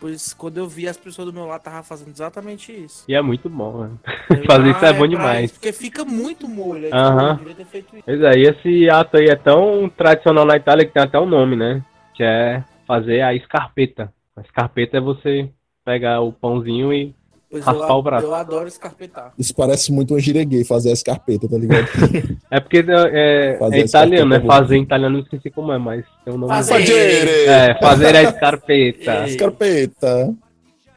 [0.00, 3.04] Pois quando eu vi as pessoas do meu lado tava fazendo exatamente isso.
[3.08, 3.90] E é muito bom, né?
[4.30, 5.44] Eu, Fazer isso é bom pra demais.
[5.44, 6.88] isso, Porque fica muito molho.
[6.94, 7.30] Aham.
[7.30, 8.04] eu devia ter feito isso.
[8.04, 11.26] Pois é, e esse ato aí é tão tradicional na Itália que tem até um
[11.26, 11.82] nome, né?
[12.14, 14.12] Que é fazer a escarpeta.
[14.36, 15.48] A escarpeta é você
[15.84, 17.14] pegar o pãozinho e
[17.54, 18.26] Pois Raspar eu, o braço.
[18.26, 19.32] eu adoro escarpetar.
[19.38, 21.86] Isso parece muito uma gíria gay, fazer a escarpeta, tá ligado?
[22.50, 24.36] É porque é, Fazer é italiano, né?
[24.36, 26.52] escarpeta, Fazer em italiano, não esqueci como é, mas tem um nome.
[26.52, 27.48] Fazer.
[27.48, 29.26] É, fazer a escarpeta.
[29.30, 30.34] Escarpeta.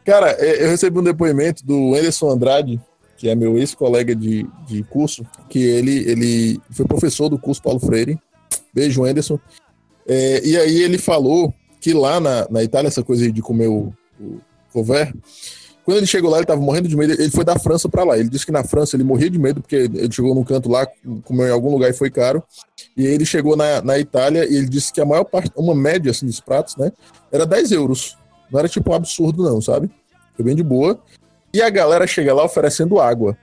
[0.04, 2.82] Cara, é, eu recebi um depoimento do Anderson Andrade,
[3.18, 7.80] que é meu ex-colega de, de curso, que ele, ele foi professor do curso Paulo
[7.80, 8.18] Freire.
[8.74, 9.40] Beijo, Anderson.
[10.08, 13.68] É, e aí ele falou que lá na, na Itália, essa coisa aí de comer
[13.68, 14.40] o, o
[14.74, 15.14] couvert,
[15.88, 17.14] quando ele chegou lá, ele tava morrendo de medo.
[17.14, 18.18] Ele foi da França pra lá.
[18.18, 20.86] Ele disse que na França ele morria de medo, porque ele chegou num canto lá,
[21.24, 22.44] comeu em algum lugar e foi caro.
[22.98, 26.12] E ele chegou na, na Itália e ele disse que a maior parte, uma média
[26.12, 26.92] assim, dos pratos, né,
[27.32, 28.18] era 10 euros.
[28.52, 29.90] Não era tipo um absurdo, não, sabe?
[30.36, 31.00] Foi bem de boa.
[31.54, 33.38] E a galera chega lá oferecendo água.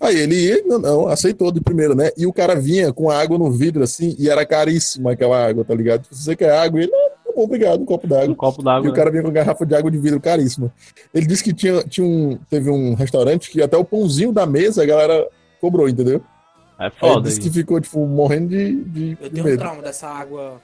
[0.00, 2.10] Aí ele ia, não, não, aceitou de primeiro, né?
[2.16, 5.64] E o cara vinha com a água no vidro, assim, e era caríssima aquela água,
[5.64, 6.04] tá ligado?
[6.10, 7.10] Se você quer água, ele, não,
[7.44, 8.34] obrigado, um copo Um d'água.
[8.34, 8.90] copo E d'água.
[8.90, 10.72] o cara vinha com garrafa de água de vidro caríssima.
[11.14, 14.82] Ele disse que tinha, tinha um, teve um restaurante que até o pãozinho da mesa
[14.82, 15.28] a galera
[15.60, 16.22] cobrou, entendeu?
[16.78, 17.28] É Aí ele foda.
[17.28, 17.54] disse que isso.
[17.58, 19.58] ficou, tipo, morrendo de, de, Eu de tenho um medo.
[19.58, 20.60] trauma dessa água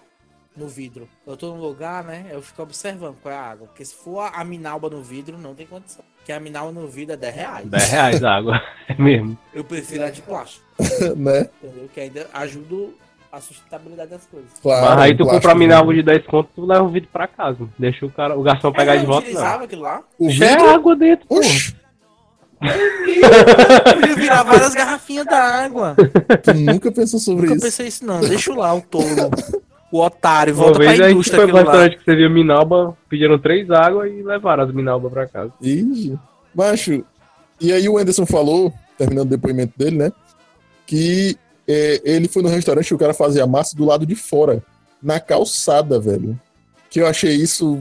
[0.54, 1.08] no vidro.
[1.26, 2.26] Eu tô num lugar, né?
[2.30, 3.66] Eu fico observando qual é a água.
[3.68, 6.04] Porque se for a minalba no vidro, não tem condição.
[6.18, 7.66] Porque a minalba no vidro é 10 reais.
[7.66, 8.60] 10 reais a água.
[8.88, 9.38] É mesmo.
[9.54, 10.62] Eu prefiro a de plástico.
[11.16, 11.48] né?
[11.62, 11.88] Entendeu?
[11.94, 12.90] Que ainda ajuda
[13.32, 14.50] a sustentabilidade das coisas.
[14.60, 14.84] Claro.
[14.86, 15.96] Mas aí tu compra a minalva né?
[15.96, 17.58] de 10 conto, tu leva o vidro pra casa.
[17.78, 19.46] Deixa o cara, o garçom pegar É, de eu volta, não.
[19.64, 20.02] aquilo lá.
[20.18, 20.68] O Já é vidro?
[20.70, 21.38] água dentro, pô.
[21.38, 21.74] Oxi,
[23.94, 25.96] Podia virar várias garrafinhas da água.
[26.42, 27.64] tu nunca pensou sobre Nunca isso.
[27.66, 28.20] pensei isso, não.
[28.20, 29.04] Deixa lá o tolo.
[29.90, 30.54] O otário.
[30.54, 31.72] Uma Volta vez pra a gente indústria foi pra aquilo lá.
[31.84, 35.52] restaurante que você viu minalba, pediram três águas e levaram as minalbas pra casa.
[35.60, 36.18] Ixi.
[36.54, 37.04] Macho,
[37.60, 40.12] e aí o Anderson falou, terminando o depoimento dele, né?
[40.86, 44.14] Que é, ele foi no restaurante e o cara fazia a massa do lado de
[44.14, 44.62] fora,
[45.02, 46.38] na calçada, velho.
[46.90, 47.80] Que eu achei isso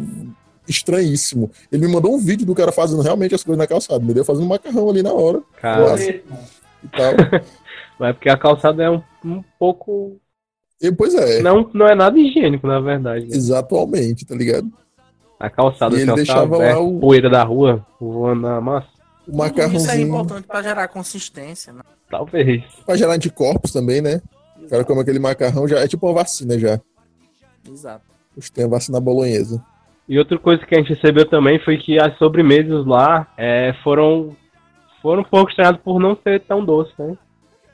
[0.67, 1.51] estranhíssimo.
[1.71, 4.23] Ele me mandou um vídeo do cara fazendo realmente as coisas na calçada, entendeu?
[4.23, 6.21] Fazendo macarrão ali na hora Cara, e
[6.91, 7.13] tal.
[7.99, 10.17] mas é porque a calçada é um, um pouco
[10.81, 13.25] E, pois é, Não, não é nada higiênico, na verdade.
[13.27, 13.35] né?
[13.35, 14.71] exatamente, tá ligado?
[15.39, 18.87] A calçada ele tá deixava lá aberta, o- poeira da rua voando na massa.
[19.27, 21.81] O Isso é macarrãozinho importante pra gerar consistência, né?
[22.11, 22.63] Talvez.
[22.85, 24.21] pra gerar anticorpos também, né?
[24.61, 26.79] O cara come aquele macarrão, já é tipo uma vacina já.
[27.67, 28.05] Exato.
[28.37, 29.63] Hoje tem a vacina bolonhesa.
[30.07, 34.35] E outra coisa que a gente recebeu também foi que as sobremesas lá é, foram,
[35.01, 37.17] foram um pouco estranhadas por não ser tão doce, né?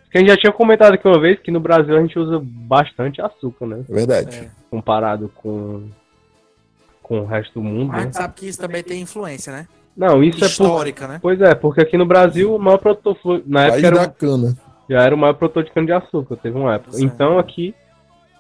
[0.04, 2.40] Porque a gente já tinha comentado aqui uma vez que no Brasil a gente usa
[2.42, 3.84] bastante açúcar, né?
[3.90, 4.38] É verdade.
[4.38, 4.52] É.
[4.70, 5.90] Comparado com,
[7.04, 8.04] com o resto do mundo, Mas a né?
[8.06, 9.68] gente sabe que isso também tem influência, né?
[9.98, 10.48] Não, isso é por...
[10.48, 11.20] Histórica, né?
[11.22, 13.44] Pois é, porque aqui no Brasil o maior produtor foi...
[13.48, 14.58] Na País época era, da cana.
[14.88, 16.92] já era o maior produtor de cana-de-açúcar, teve uma época.
[16.92, 17.06] Pois é.
[17.06, 17.74] Então aqui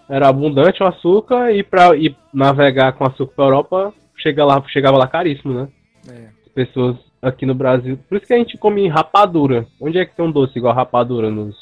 [0.08, 4.98] era abundante o açúcar e para ir navegar com açúcar pra Europa chega lá, chegava
[4.98, 5.68] lá caríssimo, né?
[6.10, 6.28] É.
[6.54, 8.00] pessoas aqui no Brasil.
[8.08, 9.68] Por isso que a gente come rapadura.
[9.80, 11.56] Onde é que tem um doce igual rapadura nos,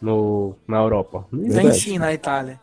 [0.00, 1.26] no, na Europa?
[1.32, 1.80] Não Tem Verdade.
[1.80, 2.60] sim na Itália.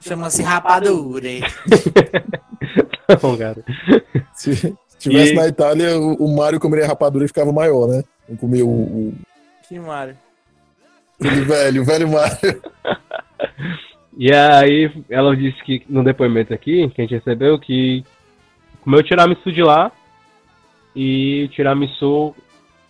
[0.00, 1.28] Chama-se rapadura.
[3.22, 3.62] não, cara.
[5.00, 8.04] Se se tivesse E- na Itália, o, o Mário comeria rapadura e ficava maior, né?
[8.28, 9.14] Não comia o, o
[9.68, 10.16] Que Mário.
[11.18, 12.62] aquele velho, o velho Mário.
[14.18, 18.04] E aí ela disse que no depoimento aqui, que a gente recebeu, que
[18.82, 19.90] comeu tiramisu de lá
[20.94, 22.34] e o tiramisu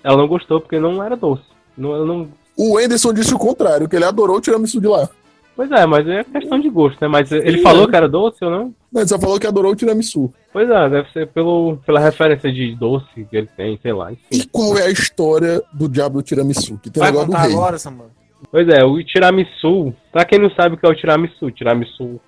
[0.03, 1.45] ela não gostou porque não era doce.
[1.79, 2.29] Não, ela não...
[2.57, 5.09] O Anderson disse o contrário, que ele adorou o tiramisu de lá.
[5.55, 7.07] Pois é, mas é questão de gosto, né?
[7.07, 7.91] Mas ele Sim, falou é.
[7.91, 8.75] que era doce ou não?
[8.91, 10.33] Não, ele só falou que adorou o tiramisu.
[10.53, 14.13] Pois é, deve ser pelo, pela referência de doce que ele tem, sei lá.
[14.13, 14.25] Enfim.
[14.33, 16.77] E qual é a história do diabo do tiramisu?
[16.79, 17.53] Que tem Vai negócio do rei.
[17.53, 18.11] agora, Samuel?
[18.51, 22.21] Pois é, o tiramisu, pra quem não sabe o que é o tiramisu, tiramisu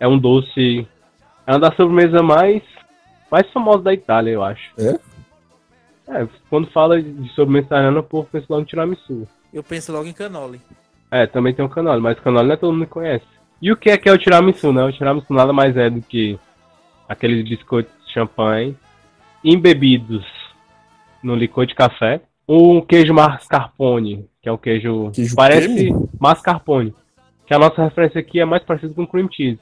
[0.00, 0.86] é um doce,
[1.46, 2.62] é uma das sobremesas mais,
[3.30, 4.72] mais famosas da Itália, eu acho.
[4.78, 4.98] É?
[6.08, 9.28] É, quando fala de sobremesa italiana, o povo pensa logo no tiramisu.
[9.52, 10.60] Eu penso logo em canole.
[11.10, 13.26] É, também tem o canole, mas o canole não é todo mundo que conhece.
[13.60, 14.82] E o que é que é o tiramisu, né?
[14.84, 16.38] O tiramisu nada mais é do que
[17.12, 18.76] aqueles biscoitos de champanhe
[19.44, 20.24] embebidos
[21.22, 26.08] no licor de café, um queijo mascarpone, que é um queijo, Queijo parece creme?
[26.18, 26.94] mascarpone,
[27.46, 29.60] que a nossa referência aqui é mais parecido com cream cheese.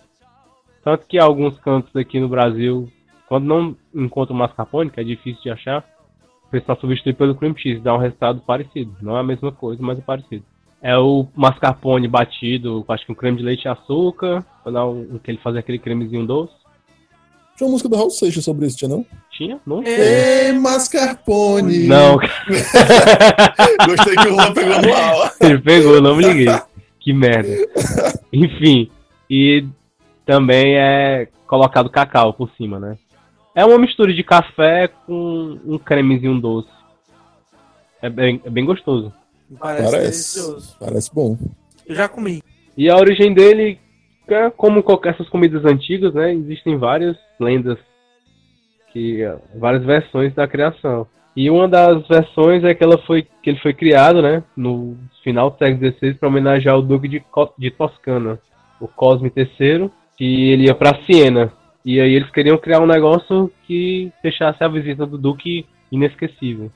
[0.83, 2.89] Tanto que alguns cantos aqui no Brasil,
[3.29, 5.85] quando não encontram mascarpone, que é difícil de achar,
[6.47, 8.97] o pessoal substitui pelo cream cheese, dá um resultado parecido.
[9.03, 10.45] Não é a mesma coisa, mas é parecido.
[10.83, 15.19] É o mascarpone batido, acho que um creme de leite e açúcar, pra dar um,
[15.19, 16.55] que ele faz aquele cremezinho doce.
[17.61, 19.05] Tinha uma música do Raul Seixas sobre isso, tinha não?
[19.31, 19.61] Tinha?
[19.67, 19.85] Não É.
[19.85, 20.47] sei.
[20.47, 21.87] Ei, mascarpone!
[21.87, 22.17] Não,
[23.87, 25.35] Gostei que o Juan pegou no ar.
[25.45, 26.47] ele pegou, não me liguei.
[27.01, 27.51] Que merda.
[28.33, 28.91] Enfim,
[29.29, 29.67] e
[30.25, 32.97] também é colocado cacau por cima, né?
[33.55, 36.71] É uma mistura de café com um cremezinho doce.
[38.01, 39.13] É bem, é bem gostoso.
[39.59, 40.01] Parece, Parece.
[40.39, 40.77] delicioso.
[40.81, 41.37] Parece bom.
[41.87, 42.43] Eu já comi.
[42.75, 43.79] E a origem dele,
[44.35, 46.33] é como essas comidas antigas, né?
[46.33, 47.79] Existem várias lendas,
[48.93, 49.21] que
[49.55, 51.07] várias versões da criação.
[51.37, 55.51] E uma das versões é que ela foi que ele foi criado, né, no final
[55.51, 57.23] do século XVI para homenagear o duque de,
[57.57, 58.39] de Toscana,
[58.81, 61.53] o Cosme III, que ele ia para Siena.
[61.85, 66.71] E aí eles queriam criar um negócio que deixasse a visita do duque inesquecível.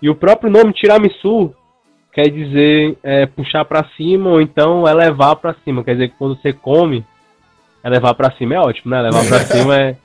[0.00, 1.54] E o próprio nome tiramisu
[2.16, 5.84] quer dizer é, puxar pra cima ou então elevar pra cima.
[5.84, 7.04] Quer dizer que quando você come,
[7.84, 9.02] elevar pra cima é ótimo, né?
[9.02, 9.96] Levar pra cima é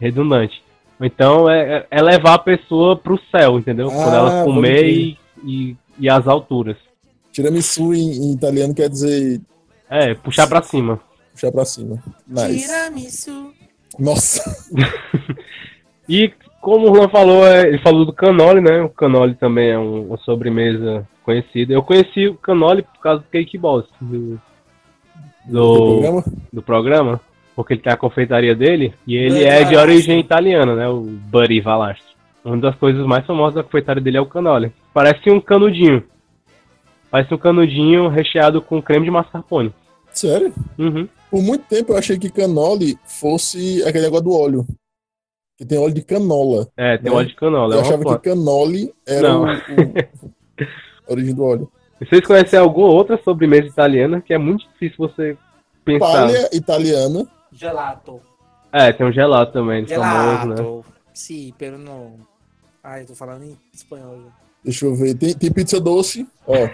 [0.00, 0.62] redundante.
[0.98, 3.88] Ou então é, é levar a pessoa pro céu, entendeu?
[3.90, 6.76] quando Ah, ela pode comer e, e, e as alturas.
[7.30, 9.38] Tiramisu em, em italiano quer dizer
[9.90, 10.98] É, puxar pra cima.
[11.32, 12.02] puxar pra cima.
[12.26, 12.62] Nice.
[12.66, 13.52] Tiramisu.
[13.98, 14.42] Nossa.
[16.08, 16.32] E
[16.68, 18.82] como o Juan falou, é, ele falou do canole, né?
[18.82, 21.72] O canole também é um- uma sobremesa conhecida.
[21.72, 24.38] Eu conheci o canole por causa do Cake Boss, do,
[25.46, 26.24] Do do, programa?
[26.52, 27.20] do programa,
[27.56, 30.88] porque ele tem a confeitaria dele e ele Buddy é de origem italiana, né?
[30.88, 32.06] O Buddy Valastro.
[32.44, 34.72] Uma das coisas mais famosas da confeitaria dele é o canole.
[34.94, 36.02] Parece um canudinho.
[37.10, 39.72] Parece um canudinho recheado com creme de mascarpone.
[40.12, 40.52] Sério?
[40.78, 41.08] Uhum.
[41.30, 44.66] Por muito tempo eu achei que canole fosse aquele negócio do óleo.
[45.58, 46.68] Que tem óleo de canola.
[46.76, 47.16] É, tem Né?
[47.18, 47.74] óleo de canola.
[47.74, 49.46] eu É achava que canole era o, o-
[51.08, 51.70] a origem do óleo.
[52.00, 55.36] Vocês conhecem alguma outra sobremesa italiana que é muito difícil você
[55.84, 56.06] pensar?
[56.12, 57.26] Palha italiana.
[57.52, 58.20] Gelato.
[58.72, 60.56] É, tem um gelato também, famoso, né?
[60.56, 60.84] Gelato.
[61.12, 62.14] Sim, pero não.
[62.84, 64.30] Ai, eu tô falando em espanhol já.
[64.64, 65.14] Deixa eu ver.
[65.14, 66.24] Tem, tem pizza doce.
[66.46, 66.68] Ó, não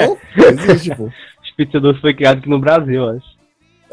[0.00, 0.18] é não?
[0.50, 1.08] Existe, pô.
[1.56, 3.33] Pizza doce foi criado aqui no Brasil, acho.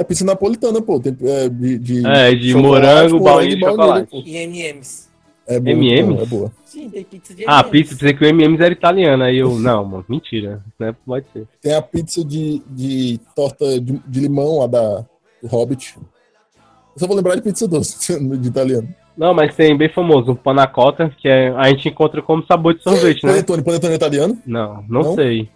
[0.02, 1.00] É pizza napolitana, pô.
[1.00, 4.24] Tem, é, de, de É, de chocolate morango, baunilha e baunilha, chocolate.
[4.26, 5.12] E M&M's.
[5.48, 6.22] É boa, M&M's?
[6.22, 6.52] é boa.
[6.66, 7.70] Sim, tem pizza de Ah, M&M's.
[7.72, 9.26] pizza, pensei que o M&M's era italiana.
[9.26, 10.64] Aí eu, não, mano, mentira.
[10.80, 10.96] Né?
[11.06, 11.48] Pode ser.
[11.62, 15.06] Tem a pizza de, de torta de, de limão, lá da
[15.42, 15.96] do Hobbit.
[15.98, 18.88] Eu só vou lembrar de pizza doce, de italiano.
[19.16, 22.82] Não, mas tem bem famoso, um panacota, que é, a gente encontra como sabor de
[22.82, 23.34] sorvete, né?
[23.34, 24.42] Panetone, panetone é italiano?
[24.48, 25.16] Não, não, Não?
[25.16, 25.48] sei.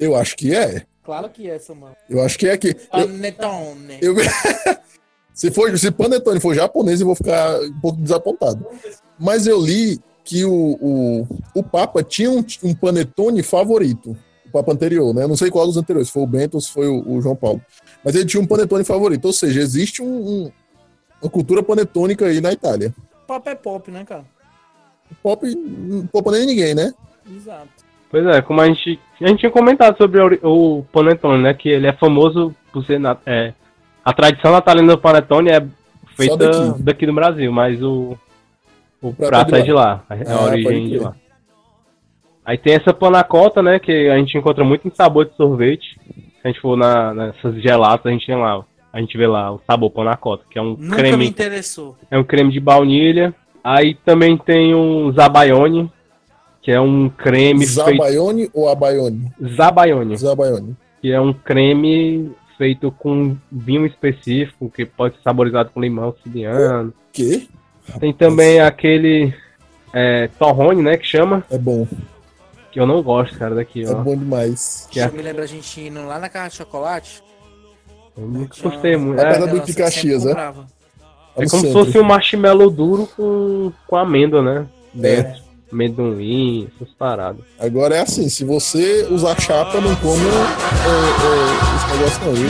[0.00, 0.82] Eu acho que é.
[1.04, 1.94] Claro que é essa, mano.
[2.08, 2.74] Eu acho que é aqui.
[2.74, 3.98] Panetone.
[4.00, 4.14] eu-
[5.34, 8.66] se, for, se panetone for japonês, eu vou ficar um pouco desapontado.
[9.18, 14.16] Mas eu li que o, o, o Papa tinha um, um panetone favorito.
[14.46, 15.24] O Papa anterior, né?
[15.24, 17.36] Eu não sei qual dos anteriores, foi o Bento ou se foi o, o João
[17.36, 17.60] Paulo.
[18.04, 19.26] Mas ele tinha um panetone favorito.
[19.26, 20.06] Ou seja, existe um-
[20.46, 20.52] um-
[21.20, 22.94] uma cultura panetônica aí na Itália.
[23.26, 24.24] Pop é pop, né, cara?
[25.22, 26.94] Pop não poupa nem ninguém, né?
[27.30, 27.83] Exato.
[28.14, 31.52] Pois é, como a gente, a gente tinha comentado sobre o, o panetone, né?
[31.52, 33.00] Que ele é famoso por ser...
[33.00, 33.52] na- é,
[34.04, 35.66] a tradição natalina do panetone é
[36.16, 36.82] feita daqui.
[36.84, 37.06] daqui.
[37.06, 38.16] do Brasil, mas o,
[39.02, 40.04] o prato prato é de lá.
[40.08, 41.16] É a origem de lá.
[42.44, 43.80] Aí tem essa panacota, né?
[43.80, 45.98] Que a gente encontra muito em sabor de sorvete.
[46.06, 48.62] Se a gente for na, nessas gelatas, a gente tem lá.
[48.92, 51.16] A gente vê lá o sabor panacota, que é um Nunca creme.
[51.16, 51.96] me interessou.
[52.08, 53.34] É um creme de baunilha.
[53.64, 55.90] Aí também tem um zabaione,
[56.64, 57.72] que é um creme feito.
[57.98, 59.30] Zabaione ou Abaione?
[59.56, 60.76] Zabaione, Zabaione.
[61.00, 66.92] que é um creme feito com vinho específico, que pode ser saborizado com limão siciliano.
[67.12, 67.48] Que?
[68.00, 69.34] Tem também aquele
[69.92, 71.86] é, torrone, né, que chama, É bom.
[72.72, 73.96] que eu não gosto, cara, daqui, É ó.
[73.96, 74.88] bom demais.
[74.90, 77.22] Que é- Isso me lembra a gente indo lá na casa de chocolate.
[78.16, 79.20] Eu nunca gostei muito.
[79.20, 80.28] É É, da Ela Duque sempre Caxias, é?
[80.28, 80.66] comprava.
[81.36, 81.72] é No como se centro.
[81.84, 84.66] fosse um marshmallow duro com, com amêndoa, né?
[84.96, 84.98] É.
[85.22, 85.43] Dentro.
[85.74, 87.42] Amendoim, essas paradas.
[87.58, 91.34] Agora é assim, se você usar chapa, não come é, é,
[91.76, 92.32] esse negócio não.
[92.32, 92.48] viu?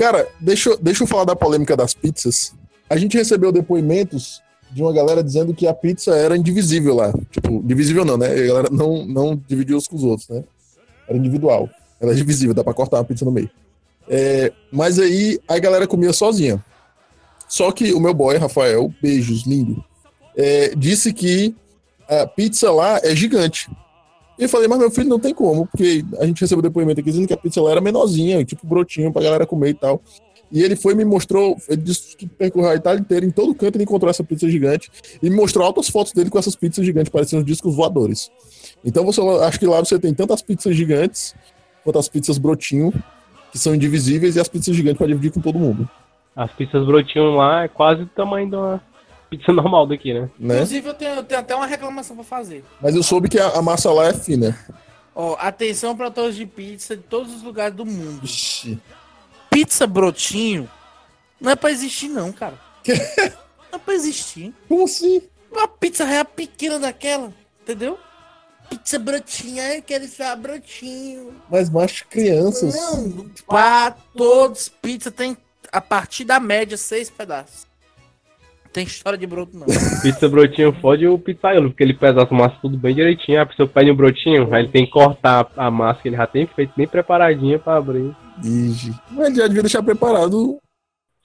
[0.00, 2.54] Cara, deixa, deixa eu falar da polêmica das pizzas.
[2.88, 4.40] A gente recebeu depoimentos
[4.70, 7.12] de uma galera dizendo que a pizza era indivisível lá.
[7.30, 8.28] Tipo, divisível não, né?
[8.28, 10.42] A galera não, não dividia os com os outros, né?
[11.06, 11.68] Era individual.
[12.00, 13.50] Ela é divisível, dá pra cortar uma pizza no meio.
[14.08, 16.64] É, mas aí a galera comia sozinha.
[17.46, 19.84] Só que o meu boy, Rafael, beijos, lindo,
[20.34, 21.54] é, disse que
[22.08, 23.70] a pizza lá é gigante.
[24.40, 27.10] E eu falei, mas meu filho não tem como, porque a gente recebeu depoimento aqui
[27.10, 30.00] dizendo que a pizza lá era menorzinha, tipo brotinho pra galera comer e tal.
[30.50, 33.76] E ele foi me mostrou, ele disse que percorreu a Itália inteira, em todo canto
[33.76, 34.90] ele encontrou essa pizza gigante,
[35.22, 38.30] e me mostrou altas fotos dele com essas pizzas gigantes, parecendo discos voadores.
[38.82, 41.34] Então você acho que lá você tem tantas pizzas gigantes,
[41.84, 42.94] quanto as pizzas brotinho,
[43.52, 45.86] que são indivisíveis, e as pizzas gigantes para dividir com todo mundo,
[46.34, 48.80] As pizzas brotinho lá é quase o tamanho de uma
[49.30, 50.28] pizza normal daqui, né?
[50.38, 50.54] né?
[50.56, 52.64] Inclusive, eu tenho, eu tenho até uma reclamação pra fazer.
[52.82, 54.58] Mas eu soube que a, a massa lá é fina.
[55.14, 58.24] Ó, atenção para todos de pizza de todos os lugares do mundo.
[58.24, 58.80] Ixi.
[59.50, 60.68] Pizza brotinho
[61.40, 62.58] não é pra existir, não, cara.
[62.86, 64.54] Não é pra existir.
[64.68, 65.22] Como assim?
[65.50, 67.98] Uma pizza real pequena daquela, entendeu?
[68.68, 71.34] Pizza brotinha, eu quero só brotinho.
[71.50, 72.74] Mas macho, crianças.
[72.74, 75.36] Não, pra todos, pizza tem
[75.72, 77.66] a partir da média seis pedaços.
[78.72, 79.66] Tem história de broto, não.
[80.02, 83.38] Pizza brotinho fode o pizzaiolo, porque ele pesa as massas tudo bem direitinho.
[83.38, 86.16] Aí A pessoa pede um brotinho, aí ele tem que cortar a massa que ele
[86.16, 88.14] já tem feito bem preparadinha pra abrir.
[88.44, 88.94] Ixi.
[89.10, 90.58] Mas já devia deixar preparado.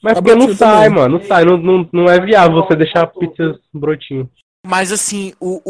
[0.04, 0.90] Mas A porque não sai, também.
[1.02, 1.46] mano, não sai.
[1.46, 4.30] Não, não, não é viável você deixar pizzas brotinho.
[4.68, 5.62] Mas assim, o,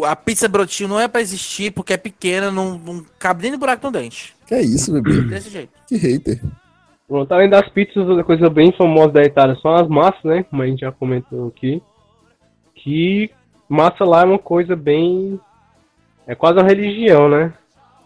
[0.00, 3.52] o- a pizza brotinho não é pra existir porque é pequena, não, não cabe nem
[3.52, 4.34] no buraco no dente.
[4.46, 5.20] Que é isso, bebê?
[5.22, 5.70] Desse jeito.
[5.86, 6.40] Que hater.
[7.08, 10.42] Pronto, além das pizzas, outra coisa bem famosa da Itália são as massas, né?
[10.42, 11.80] Como a gente já comentou aqui.
[12.74, 13.30] Que
[13.68, 15.40] massa lá é uma coisa bem.
[16.26, 17.54] É quase uma religião, né?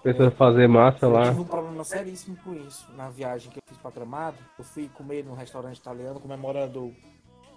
[0.03, 1.29] Precisa fazer massa Eu lá.
[1.29, 2.87] tive um problema seríssimo com isso.
[2.97, 6.93] Na viagem que eu fiz pra Gramado, eu fui comer num restaurante italiano comemorando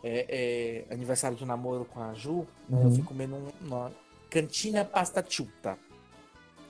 [0.03, 2.45] é, é, aniversário de namoro com a Ju.
[2.69, 2.81] né?
[2.83, 3.91] Eu fui comer num, numa
[4.29, 5.77] Cantina Pasta Ciuta,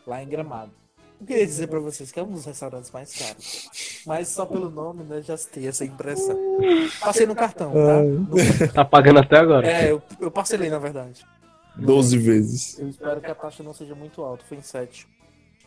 [0.05, 0.71] lá em Gramado.
[1.23, 4.01] Eu queria dizer pra vocês que é um dos restaurantes mais caros.
[4.05, 6.37] Mas só pelo nome, né, já tem essa impressão.
[6.99, 8.03] Passei no cartão, tá?
[8.03, 9.65] No- Tá pagando até agora.
[9.65, 11.25] é, eu, eu parcelei, na verdade.
[11.77, 12.77] 12 vezes.
[12.77, 15.07] Eu espero que a taxa não seja muito alta, foi em 7.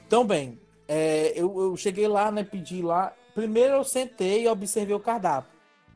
[0.07, 3.15] Então, bem, é, eu, eu cheguei lá, né, pedi lá.
[3.35, 5.51] Primeiro eu sentei e observei o cardápio.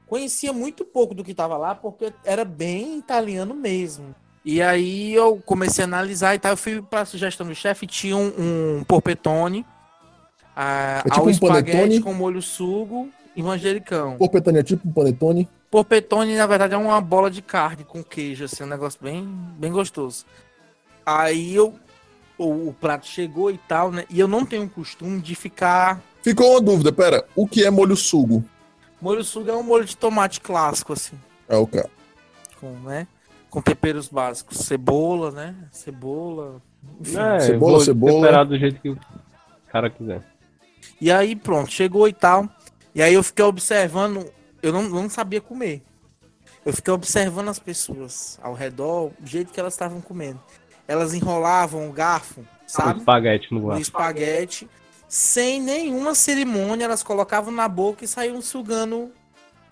[0.07, 4.15] Conhecia muito pouco do que estava lá, porque era bem italiano mesmo.
[4.45, 6.53] E aí eu comecei a analisar e tal.
[6.53, 8.33] Eu fui para a sugestão do chefe, tinha um,
[8.79, 9.67] um porpetone,
[10.57, 12.01] a, É tipo ao um espaguete panetone?
[12.01, 14.17] com molho sugo E manjericão.
[14.17, 15.49] Porpetone é tipo um panetone.
[15.71, 19.25] Porpetone, na verdade, é uma bola de carne com queijo, assim, um negócio bem,
[19.59, 20.25] bem gostoso.
[21.07, 21.75] Aí eu,
[22.37, 24.05] o, o prato chegou e tal, né?
[24.11, 26.01] E eu não tenho costume de ficar.
[26.23, 27.25] Ficou uma dúvida, pera.
[27.37, 28.45] O que é molho sugo?
[29.01, 31.17] Molho sugo é um molho de tomate clássico, assim,
[31.49, 31.89] É o cara.
[32.61, 33.07] com, né?
[33.51, 34.59] Com temperos básicos.
[34.59, 35.55] Cebola, né?
[35.73, 36.63] Cebola.
[37.01, 37.19] Enfim.
[37.19, 38.13] É, Cebola, vou cebola.
[38.15, 38.99] temperar do jeito que o
[39.71, 40.23] cara quiser.
[41.01, 42.49] E aí, pronto, chegou e tal.
[42.95, 44.25] E aí eu fiquei observando,
[44.63, 45.83] eu não, não sabia comer.
[46.65, 50.41] Eu fiquei observando as pessoas ao redor, o jeito que elas estavam comendo.
[50.87, 52.99] Elas enrolavam o garfo, Com sabe?
[52.99, 53.81] espaguete no ar.
[53.81, 54.69] espaguete,
[55.09, 59.11] sem nenhuma cerimônia, elas colocavam na boca e saíam sugando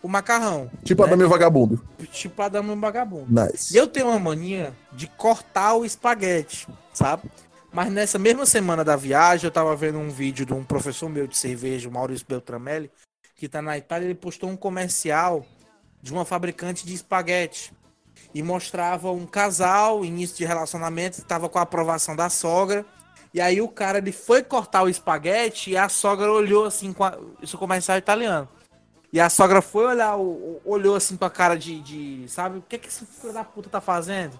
[0.02, 0.70] o macarrão.
[0.84, 1.08] Tipo né?
[1.08, 1.84] Adame Vagabundo.
[2.12, 3.26] Tipo a dama vagabundo.
[3.28, 3.74] Nice.
[3.74, 7.30] E eu tenho uma mania de cortar o espaguete, sabe?
[7.72, 11.26] Mas nessa mesma semana da viagem, eu tava vendo um vídeo de um professor meu
[11.26, 12.90] de cerveja, o Maurício Beltramelli,
[13.36, 15.44] que tá na Itália, ele postou um comercial
[16.02, 17.72] de uma fabricante de espaguete.
[18.34, 22.84] E mostrava um casal, início de relacionamento, tava com a aprovação da sogra.
[23.32, 27.04] E aí o cara ele foi cortar o espaguete e a sogra olhou assim, com
[27.04, 27.16] a...
[27.42, 28.48] isso é comercial italiano.
[29.12, 30.16] E a sogra foi olhar,
[30.64, 33.70] olhou assim com a cara de, de, sabe, o que que esse filho da puta
[33.70, 34.38] tá fazendo?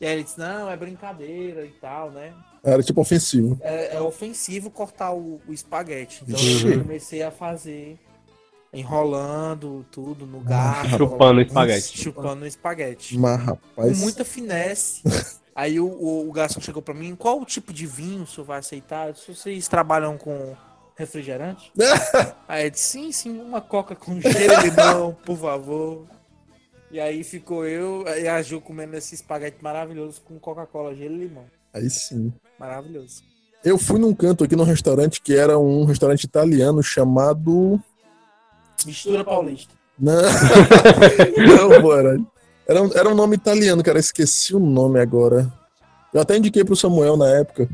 [0.00, 2.32] E aí ele disse, não, é brincadeira e tal, né?
[2.62, 3.58] Era tipo ofensivo.
[3.62, 6.22] É, é ofensivo cortar o, o espaguete.
[6.26, 6.72] Então Ixi.
[6.72, 7.98] eu comecei a fazer,
[8.72, 10.98] enrolando tudo no garfo.
[10.98, 11.98] Chupando espaguete.
[11.98, 13.18] Chupando o espaguete.
[13.18, 13.98] Mas, Com rapaz.
[13.98, 15.02] muita finesse.
[15.54, 18.46] Aí o, o, o garçom chegou pra mim, qual o tipo de vinho o senhor
[18.46, 19.12] vai aceitar?
[19.12, 20.56] Disse, vocês trabalham com
[21.00, 21.72] refrigerante?
[22.46, 24.34] Aí ele disse, sim, sim, uma coca com gelo
[24.64, 26.04] e limão, por favor.
[26.92, 31.18] E aí ficou eu e a Ju comendo esse espaguete maravilhoso com Coca-Cola, gelo e
[31.18, 31.44] limão.
[31.72, 32.32] Aí sim.
[32.58, 33.22] Maravilhoso.
[33.64, 37.80] Eu fui num canto aqui num restaurante que era um restaurante italiano chamado.
[38.84, 39.72] Mistura paulista.
[39.98, 40.20] Não,
[41.70, 42.18] não bora.
[42.66, 43.98] Era, um- era um nome italiano, cara.
[44.00, 45.52] Esqueci o nome agora.
[46.12, 47.68] Eu até indiquei pro Samuel na época.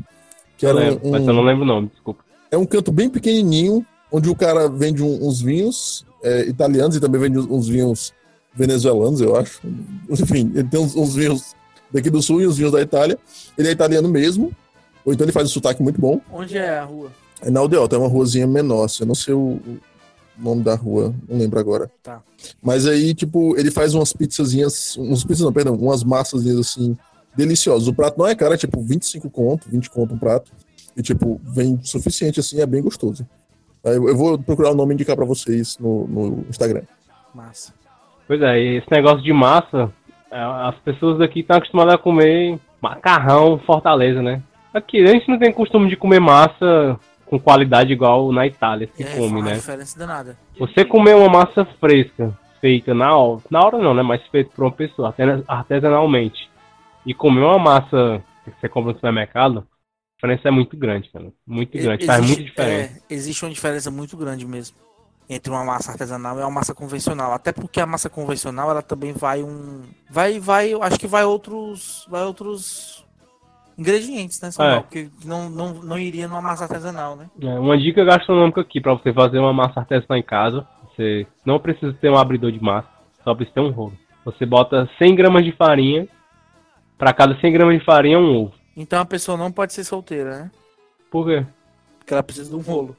[0.57, 2.23] Que Eu era lembro, um, Mas eu não lembro o nome, desculpa.
[2.51, 6.99] É um canto bem pequenininho, onde o cara vende um- uns vinhos é, italianos e
[6.99, 8.11] também vende uns- uns vinhos
[8.55, 9.61] venezuelanos, eu acho.
[10.09, 11.55] Enfim, ele tem uns, uns vinhos
[11.91, 13.17] daqui do sul e os vinhos da Itália.
[13.57, 14.51] Ele é italiano mesmo,
[15.05, 16.19] ou então ele faz um sotaque muito bom.
[16.31, 17.11] Onde é a rua?
[17.41, 19.77] É na Aldeota, é uma ruazinha menor, assim, eu não sei o, o
[20.39, 21.89] nome da rua, não lembro agora.
[22.01, 22.21] Tá.
[22.61, 26.97] Mas aí, tipo, ele faz umas pizzazinhas, uns pizzas não, perdão, umas massazinhas assim,
[27.35, 27.87] deliciosas.
[27.87, 30.51] O prato não é caro, é tipo 25 conto, 20 conto um prato.
[30.97, 33.27] E, tipo, vem suficiente assim, é bem gostoso.
[33.83, 36.81] Eu, eu vou procurar o nome e indicar pra vocês no, no Instagram.
[37.33, 37.73] Massa.
[38.27, 39.91] Pois é, e esse negócio de massa,
[40.31, 44.41] é, as pessoas daqui estão acostumadas a comer macarrão Fortaleza, né?
[44.73, 49.03] Aqui a gente não tem costume de comer massa com qualidade igual na Itália se
[49.03, 49.53] É, come, né?
[49.53, 50.37] diferença danada.
[50.59, 54.01] Você comer uma massa fresca, feita na hora, na hora não, né?
[54.01, 55.13] Mas feita por uma pessoa,
[55.47, 56.49] artesanalmente,
[57.05, 59.65] e comer uma massa que você compra no supermercado,
[60.17, 61.31] diferença é muito grande, cara.
[61.45, 62.93] Muito grande, faz Existe- muita diferença.
[63.09, 64.75] é, existe uma diferença muito grande mesmo
[65.29, 67.33] entre uma massa artesanal e uma massa convencional.
[67.33, 71.23] Até porque a massa convencional ela também vai um, vai, vai, eu acho que vai
[71.23, 73.05] outros, vai outros
[73.77, 74.49] ingredientes, né?
[74.51, 74.77] Samuel?
[74.79, 74.83] É.
[74.91, 77.29] Que não, não, não iria numa massa artesanal, né?
[77.41, 80.65] É, uma dica gastronômica aqui pra você fazer uma massa artesanal em casa.
[80.95, 82.87] Você não precisa ter um abridor de massa,
[83.23, 83.93] só precisa ter um rolo.
[84.25, 86.07] Você bota 100 gramas de farinha,
[86.97, 88.53] pra cada 100 gramas de farinha um ovo.
[88.77, 90.51] Então a pessoa não pode ser solteira, né?
[91.09, 91.43] Por quê?
[91.97, 92.95] Porque ela precisa de um rolo.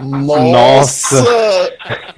[0.00, 1.16] Nossa!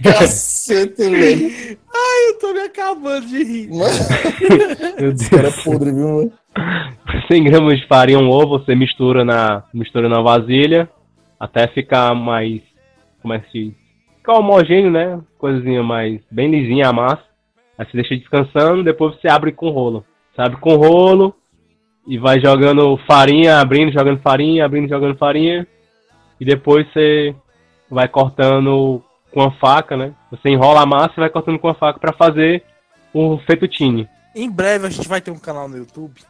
[0.03, 1.79] Cacete, velho!
[2.27, 3.69] Eu tô me acabando de rir.
[3.71, 5.59] Meu Esse cara Deus.
[5.59, 6.33] é podre, viu, mano?
[7.29, 10.89] 100 gramas de farinha, um ovo, você mistura na, mistura na vasilha
[11.41, 12.61] até ficar mais.
[13.23, 13.75] Como é que se diz?
[14.19, 15.21] Ficar homogêneo, né?
[15.39, 17.25] Coisinha mais bem lisinha a massa.
[17.79, 20.05] Aí você deixa descansando, depois você abre com rolo.
[20.35, 21.35] Você abre com rolo
[22.07, 25.67] e vai jogando farinha, abrindo, jogando farinha, abrindo, jogando farinha.
[26.39, 27.35] E depois você
[27.91, 29.03] vai cortando
[29.33, 30.13] com a faca, né?
[30.31, 32.63] Você enrola a massa e vai cortando com a faca para fazer
[33.13, 34.09] o fettuccine.
[34.35, 36.21] Em breve a gente vai ter um canal no YouTube.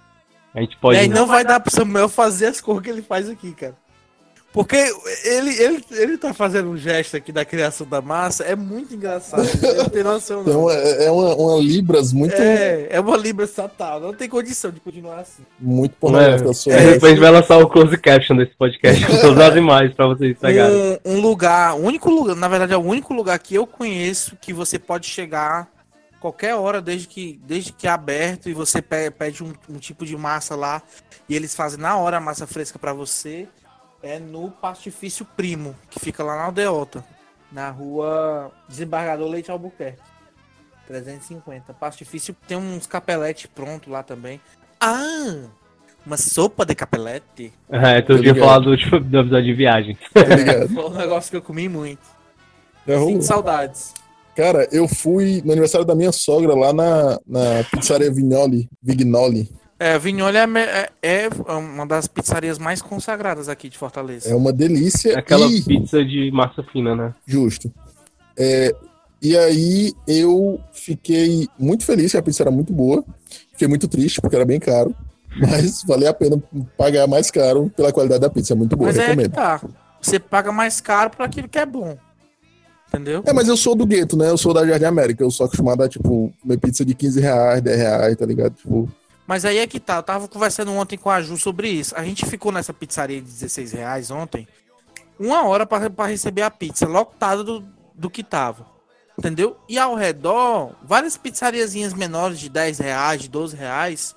[0.55, 0.97] A gente pode.
[0.97, 3.75] E aí não vai dar pro Samuel fazer as coisas que ele faz aqui, cara.
[4.55, 4.77] Porque
[5.25, 9.43] ele, ele, ele tá fazendo um gesto aqui da criação da massa, é muito engraçado.
[9.77, 10.71] Não tem noção, Então não.
[10.71, 14.79] é, é uma, uma Libras muito, É, é uma libra estatal, não tem condição de
[14.79, 15.43] continuar assim.
[15.59, 15.97] muito é?
[15.99, 16.73] pornográfica sua.
[16.73, 20.39] É, depois vai lançar o close caption desse podcast com todas as imagens pra vocês
[20.39, 21.01] pegarem.
[21.05, 24.37] Um, um lugar, o único lugar, na verdade é o único lugar que eu conheço
[24.41, 25.69] que você pode chegar
[26.21, 30.07] qualquer hora, desde que, desde que é aberto e você pe- pede um, um tipo
[30.07, 30.81] de massa lá
[31.29, 33.49] e eles fazem na hora a massa fresca pra você,
[34.05, 37.05] é no Pastifício Primo, que fica lá na Aldeota.
[37.51, 40.03] Na rua Desembargador Leite Albuquerque.
[40.87, 41.73] 350.
[41.73, 42.37] Passo difícil.
[42.47, 44.41] Tem uns capeletes pronto lá também.
[44.79, 45.45] Ah!
[46.07, 47.53] Uma sopa de capelete.
[47.71, 49.99] É, tu tinha falado do episódio de viagem.
[50.15, 50.69] Ligado?
[50.75, 52.03] Foi um negócio que eu comi muito.
[52.87, 53.09] Rolou.
[53.09, 53.95] Sinto saudades.
[54.37, 58.69] Cara, eu fui no aniversário da minha sogra lá na, na pizzaria Vignoli.
[58.83, 59.49] Vignoli.
[59.79, 64.31] É, Vignoli é, é- é uma das pizzarias mais consagradas aqui de Fortaleza.
[64.31, 65.19] É uma delícia.
[65.19, 65.63] Aquela e...
[65.63, 67.13] pizza de massa fina, né?
[67.27, 67.73] Justo.
[68.37, 68.75] É,
[69.21, 73.05] e aí eu fiquei muito feliz, que a pizza era muito boa.
[73.53, 74.95] Fiquei muito triste, porque era bem caro.
[75.37, 76.41] Mas valeu a pena
[76.77, 78.53] pagar mais caro pela qualidade da pizza.
[78.53, 79.33] É muito boa, Mas é que recomendo.
[79.33, 79.61] tá.
[80.01, 81.97] Você paga mais caro por aquilo que é bom.
[82.89, 83.25] Entendeu?
[83.27, 84.31] É, mas eu sou do gueto, né?
[84.31, 85.25] Eu sou da Jardim América.
[85.25, 88.55] Eu sou acostumado a, tipo, comer pizza de 15 reais, 10 reais, tá ligado?
[88.55, 88.89] Tipo,
[89.27, 89.97] Mas aí é que tá.
[89.97, 91.95] Eu tava conversando ontem com a Ju sobre isso.
[91.97, 94.47] A gente ficou nessa pizzaria de 16 reais ontem.
[95.19, 97.65] Uma hora pra receber a pizza, lotada do,
[97.95, 98.67] do que tava.
[99.17, 99.57] Entendeu?
[99.69, 104.15] E ao redor, várias pizzariazinhas menores de 10 reais, de 12 reais.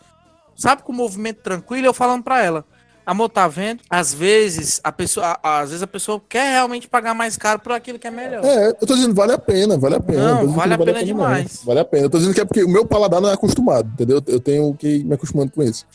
[0.55, 2.65] Sabe, com o movimento tranquilo, eu falando pra ela.
[3.07, 3.79] Amor, tá vendo?
[3.89, 7.71] Às vezes a pessoa, a- às vezes a pessoa quer realmente pagar mais caro por
[7.71, 8.43] aquilo que é melhor.
[8.43, 10.19] é, eu tô dizendo, vale a pena, vale a pena.
[10.19, 11.05] Não, Eu dizendo que vale a pena não.
[11.05, 11.61] demais.
[11.63, 12.05] Vale a pena.
[12.05, 14.21] Eu tô dizendo que é porque o meu paladar não é acostumado, entendeu?
[14.27, 15.85] Eu tenho que ir me acostumando com isso.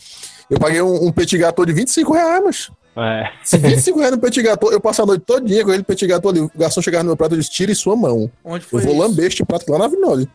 [0.49, 3.31] Eu paguei um, um petit gâteau de 25 reais, mas É.
[3.45, 6.31] Se 25 reais no petit gâteau, eu passo a noite todinha com aquele petit gâteau
[6.31, 6.41] ali.
[6.41, 8.31] O garçom chegava no meu prato e disse: tire sua mão.
[8.45, 9.03] Onde Eu foi vou isso?
[9.03, 10.29] lamber este prato lá na Avinole.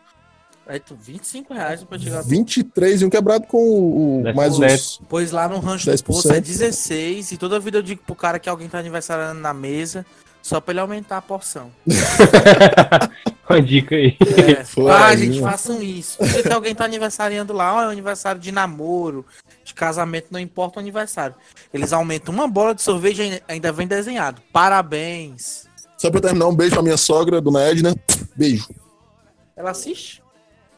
[0.68, 4.34] Aí tu, 25 reais pra chegar 23 e um quebrado com o, o 10%.
[4.34, 5.00] mais os.
[5.08, 6.02] Pois lá no rancho do 10%.
[6.02, 9.54] poço é 16 e toda vida eu digo pro cara que alguém tá aniversariando na
[9.54, 10.04] mesa
[10.42, 11.70] só pra ele aumentar a porção.
[13.48, 14.16] Uma dica aí.
[14.20, 14.58] É.
[14.88, 15.50] Ah, aí, gente, mano.
[15.52, 16.18] façam isso.
[16.18, 19.24] Porque se alguém tá aniversariando lá, ó, é um aniversário de namoro,
[19.64, 21.34] de casamento, não importa o aniversário.
[21.72, 24.42] Eles aumentam uma bola de sorvete e ainda- vem desenhado.
[24.52, 25.66] Parabéns.
[25.96, 27.94] Só pra eu terminar, um beijo pra minha sogra, dona Edna.
[28.36, 28.68] Beijo.
[29.56, 30.22] Ela assiste?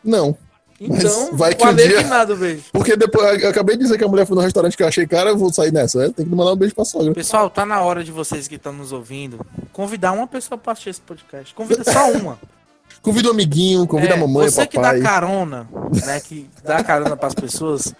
[0.05, 0.36] Não.
[0.80, 2.62] Mas Então, vai que um dia- de nada o beijo.
[2.72, 5.07] Porque depois, eu acabei de dizer que a mulher foi no restaurante que eu achei
[5.07, 5.98] cara, eu vou sair nessa.
[5.98, 6.12] né?
[6.16, 7.12] Tem que mandar um beijo pra sogra.
[7.12, 9.44] Pessoal, tá na hora de vocês que estão nos ouvindo
[9.74, 11.55] convidar uma pessoa pra assistir esse podcast.
[11.55, 12.38] Convida só uma.
[13.03, 15.01] Convida o amiguinho, convida É, a mamãe, Você o que dá papai.
[15.01, 15.68] carona,
[16.07, 16.20] né?
[16.20, 17.94] Que dá carona pras pessoas.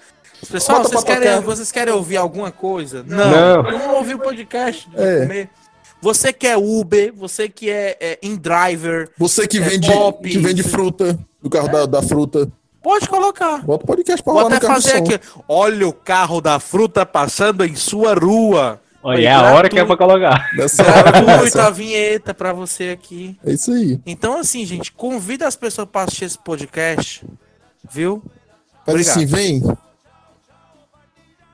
[0.51, 1.41] Pessoal, Bota vocês querem, tocar.
[1.43, 3.03] vocês querem ouvir alguma coisa?
[3.07, 3.31] Não.
[3.31, 3.63] Não.
[3.63, 4.89] Vamos ouvir o podcast.
[4.91, 5.21] de É.
[5.21, 5.51] comer.
[6.03, 10.39] Você que é Uber, você que é, é InDriver, Você que É vende, pop, que
[10.39, 12.51] vende fruta, do carro da, da fruta.
[12.83, 13.65] pode colocar.
[13.65, 15.21] Bota o podcast pra Vou rolar no até carro fazer aqui.
[15.49, 18.81] Olha o carro da fruta passando em sua rua.
[19.03, 20.51] Olha, é a hora que é pra colocar.
[20.55, 21.67] Nessa hora começa.
[21.67, 23.39] a vinheta pra você aqui.
[23.45, 23.99] É isso aí.
[24.05, 27.25] Então, assim, gente, convida as pessoas para assistir esse podcast,
[27.91, 28.23] viu?
[28.85, 29.63] Faz assim, vem.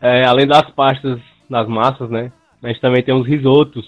[0.00, 2.32] É, além das pastas das massas, né?
[2.62, 3.86] A gente também tem os risotos.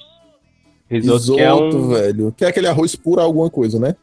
[0.88, 2.34] Risoto, Risoto, que é um velho.
[2.36, 3.96] Que é aquele arroz puro alguma coisa, né?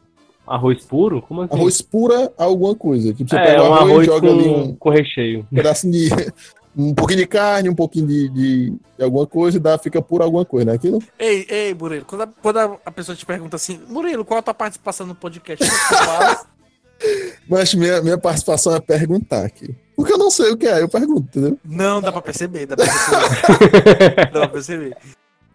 [0.46, 1.22] Arroz puro?
[1.22, 1.54] Como assim?
[1.54, 3.12] Arroz pura a alguma coisa.
[3.12, 5.46] Tipo, você é, pega o um arroz, arroz joga com, ali um com recheio.
[5.52, 6.08] pedacinho de.
[6.78, 10.22] Um pouquinho de carne, um pouquinho de, de, de alguma coisa e dá, fica puro
[10.22, 10.74] alguma coisa, né?
[10.74, 11.02] Aquilo?
[11.18, 14.52] Ei, ei, Murilo, quando a, quando a- pessoa te pergunta assim, Murilo, qual a tua
[14.52, 15.64] participação no podcast?
[15.64, 16.46] O que você fala?
[17.48, 19.74] Mas minha, minha participação é perguntar aqui.
[19.96, 21.58] Porque eu não sei o que é, eu pergunto, entendeu?
[21.64, 24.14] Não, dá pra perceber, dá pra perceber.
[24.32, 24.96] dá pra perceber.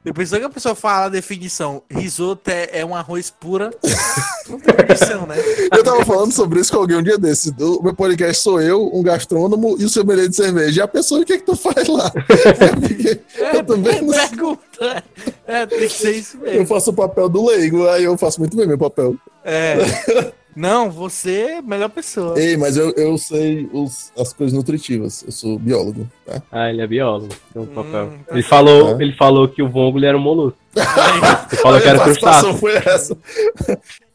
[0.03, 3.69] Depois que a pessoa fala a definição, risoto é, é um arroz pura,
[4.49, 5.35] não tem definição, né?
[5.71, 7.53] Eu tava falando sobre isso com alguém um dia desses.
[7.59, 10.81] O meu podcast sou eu, um gastrônomo e o seu de cerveja.
[10.81, 12.11] E a pessoa, o que é que tu faz lá?
[12.17, 13.21] Eu, fiquei-
[13.53, 14.27] eu também não sei.
[14.29, 15.03] Pergunta.
[15.47, 16.65] É, tem que ser isso Eu mesmo.
[16.67, 19.15] faço o papel do leigo, aí eu faço muito bem meu papel.
[19.43, 19.75] É.
[20.55, 22.39] Não, você é a melhor pessoa.
[22.39, 25.23] Ei, mas eu, eu sei os- as coisas nutritivas.
[25.23, 26.41] Eu sou biólogo, tá?
[26.51, 27.33] Ah, ele é biólogo.
[27.53, 28.05] Tem um papel.
[28.07, 29.03] Hum, ele, falou, É.
[29.03, 30.57] ele falou que o vongole era um molusco.
[31.51, 32.53] Ele falou que A era crustáceo.
[32.55, 33.17] foi essa.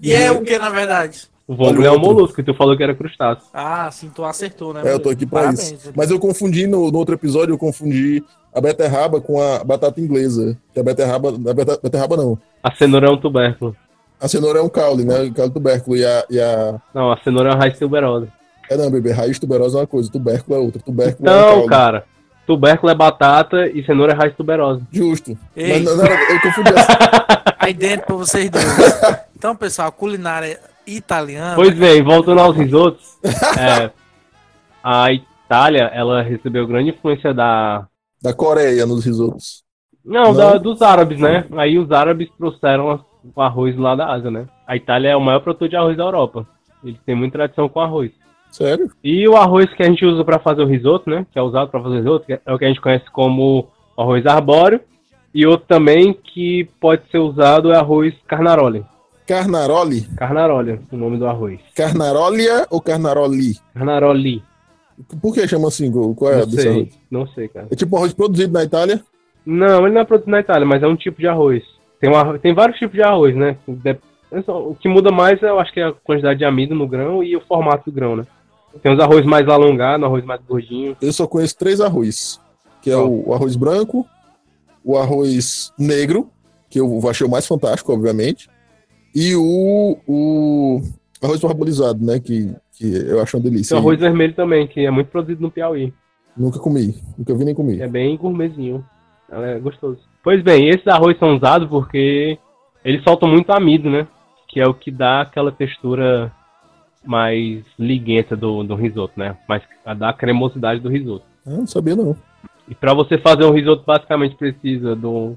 [0.00, 1.26] E é o que, na verdade?
[1.46, 3.46] O vongole é um molusco, e tu falou que era crustáceo.
[3.52, 4.82] Ah, sim, tu acertou, né?
[4.84, 5.70] É, eu tô aqui pra Parabéns.
[5.72, 5.92] isso.
[5.94, 8.24] Mas eu confundi no, no outro episódio, eu confundi
[8.54, 10.56] a beterraba com a batata inglesa.
[10.72, 11.28] Que a beterraba.
[11.28, 12.38] A beterraba não.
[12.62, 13.76] A cenoura é um tubérculo.
[14.20, 15.22] A cenoura é um caule, né?
[15.22, 15.96] O caule tubérculo.
[15.96, 16.80] E a, e a.
[16.94, 18.28] Não, a cenoura é uma raiz tuberosa.
[18.70, 19.12] É não, bebê.
[19.12, 20.82] Raiz tuberosa é uma coisa, tubérculo é outra.
[20.82, 21.68] Tubérculo é um Não, caule.
[21.68, 22.04] cara.
[22.46, 24.80] Tubérculo é batata e cenoura é raiz tuberosa.
[24.90, 25.36] Justo.
[25.56, 25.72] Ei.
[25.72, 26.98] Mas não, não, eu confundi essa.
[27.58, 28.64] Aí dentro pra vocês dois.
[29.36, 31.56] Então, pessoal, culinária italiana.
[31.56, 33.18] Pois bem, voltando aos risotos.
[33.58, 33.90] é,
[34.82, 37.86] a Itália, ela recebeu grande influência da.
[38.22, 39.62] Da Coreia nos risotos.
[40.04, 40.34] Não, Não?
[40.34, 41.44] Da, dos árabes, né?
[41.56, 43.04] Aí os árabes trouxeram
[43.34, 44.46] o arroz lá da Ásia, né?
[44.66, 46.46] A Itália é o maior produtor de arroz da Europa.
[46.84, 48.10] Eles têm muita tradição com arroz.
[48.50, 48.90] Sério?
[49.02, 51.26] E o arroz que a gente usa para fazer o risoto, né?
[51.32, 53.68] Que é usado para fazer o risoto, que é o que a gente conhece como
[53.96, 54.80] arroz arbóreo.
[55.34, 58.84] E outro também que pode ser usado é arroz carnaroli.
[59.26, 60.02] Carnaroli?
[60.16, 61.60] Carnaroli, o nome do arroz.
[61.74, 63.58] Carnarolia ou Carnaroli?
[63.74, 64.42] Carnaroli.
[65.20, 65.90] Por que chama assim?
[66.14, 66.98] Qual é não desse sei, arroz?
[67.10, 67.66] não sei, cara.
[67.70, 69.02] É tipo um arroz produzido na Itália?
[69.44, 71.62] Não, ele não é produzido na Itália, mas é um tipo de arroz.
[72.00, 73.56] Tem, um arro- tem vários tipos de arroz, né?
[74.48, 77.36] O que muda mais, eu acho que é a quantidade de amido no grão e
[77.36, 78.26] o formato do grão, né?
[78.82, 80.96] Tem os arroz mais alongados, arroz mais gordinho.
[81.00, 82.40] Eu só conheço três arroz.
[82.82, 84.06] Que é o, o arroz branco,
[84.84, 86.28] o arroz negro,
[86.68, 88.48] que eu achei o mais fantástico, obviamente,
[89.14, 90.82] e o, o
[91.22, 92.20] arroz parbolizado, né?
[92.20, 93.70] Que, que eu acho uma delícia.
[93.74, 95.92] Tem o arroz vermelho também, que é muito produzido no Piauí.
[96.36, 97.80] Nunca comi, nunca vi nem comi.
[97.80, 98.84] É bem gourmetzinho.
[99.30, 100.00] É gostoso.
[100.26, 102.36] Pois bem, esses arroz são usados porque
[102.84, 104.08] eles soltam muito amido, né?
[104.48, 106.32] Que é o que dá aquela textura
[107.04, 109.36] mais liguenta do, do risoto, né?
[109.48, 109.62] Mais,
[109.96, 111.24] dá a cremosidade do risoto.
[111.46, 112.16] Ah, não sabia não.
[112.68, 115.36] E para você fazer um risoto, basicamente precisa do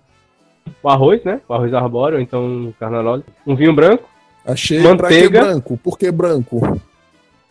[0.83, 1.39] arroz, né?
[1.47, 3.23] O arroz arbóreo, então carnaroli.
[3.45, 4.09] Um vinho branco,
[4.43, 5.41] Achei Manteiga.
[5.41, 5.77] branco?
[5.77, 6.81] Por que branco?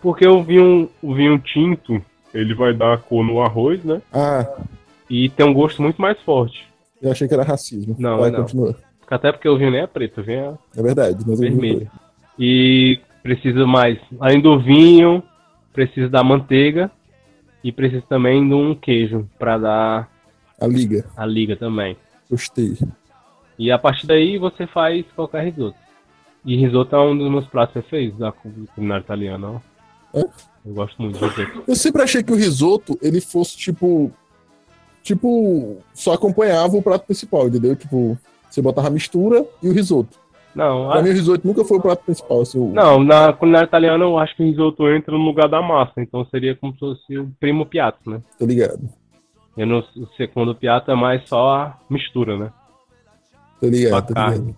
[0.03, 2.03] porque o vinho, o vinho tinto,
[2.35, 4.03] ele vai dar cor no arroz, né?
[4.13, 4.45] Ah,
[5.09, 6.68] E tem um gosto muito mais forte.
[7.03, 7.97] Eu achei que era racismo.
[7.99, 8.43] Não, Vai, não.
[8.43, 8.77] continua.
[9.11, 11.91] Até porque o vinho nem é preto, o vinho é É verdade, mas vermelho.
[12.39, 15.23] E precisa mais, além do vinho,
[15.73, 16.91] precisa da manteiga
[17.65, 20.11] e precisa também de um queijo para dar
[20.61, 21.97] A liga, a liga também.
[22.31, 22.77] gostei.
[23.59, 25.77] E a partir daí você faz qualquer risoto.
[26.45, 29.49] E risoto é um dos meus pratos preferidos da cu- culinária italiana.
[30.13, 30.19] ó.
[30.19, 30.21] É?
[30.65, 31.65] Eu gosto muito de risoto.
[31.67, 34.13] Eu sempre achei que o risoto, ele fosse tipo.
[35.03, 37.75] Tipo, só acompanhava o prato principal, entendeu?
[37.77, 38.19] Tipo,
[38.49, 40.19] você botava a mistura e o risoto.
[40.55, 42.41] Não, Pra a- mim, o risoto nunca foi o prato principal.
[42.41, 45.63] Assim, o- não, na culinária italiana eu acho que o risoto entra no lugar da
[45.63, 45.93] massa.
[45.99, 48.21] Então seria como se fosse o primo piatto, né?
[48.39, 48.81] Tô ligado.
[49.57, 52.51] E no o segundo piatto é mais só a mistura, né?
[53.61, 54.57] Tô ligado, ligado.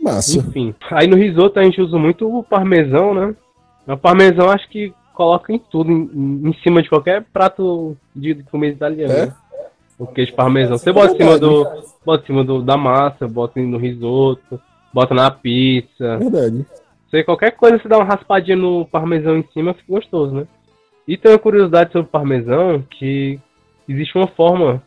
[0.00, 0.38] Massa.
[0.38, 0.74] Enfim.
[0.90, 3.34] Aí no risoto a gente usa muito o parmesão, né?
[3.86, 8.74] O parmesão acho que coloca em tudo, em, em cima de qualquer prato de comida
[8.76, 9.14] italiana.
[9.14, 9.32] É?
[9.98, 10.78] O queijo parmesão.
[10.78, 11.64] Você bota em cima do.
[12.04, 14.60] Bota em cima do, da massa, bota no risoto,
[14.92, 16.16] bota na pizza.
[16.18, 16.64] Verdade.
[17.10, 20.46] Você, qualquer coisa, você dá uma raspadinha no parmesão em cima, fica gostoso, né?
[21.06, 23.40] E tem uma curiosidade sobre o parmesão, que
[23.88, 24.82] existe uma forma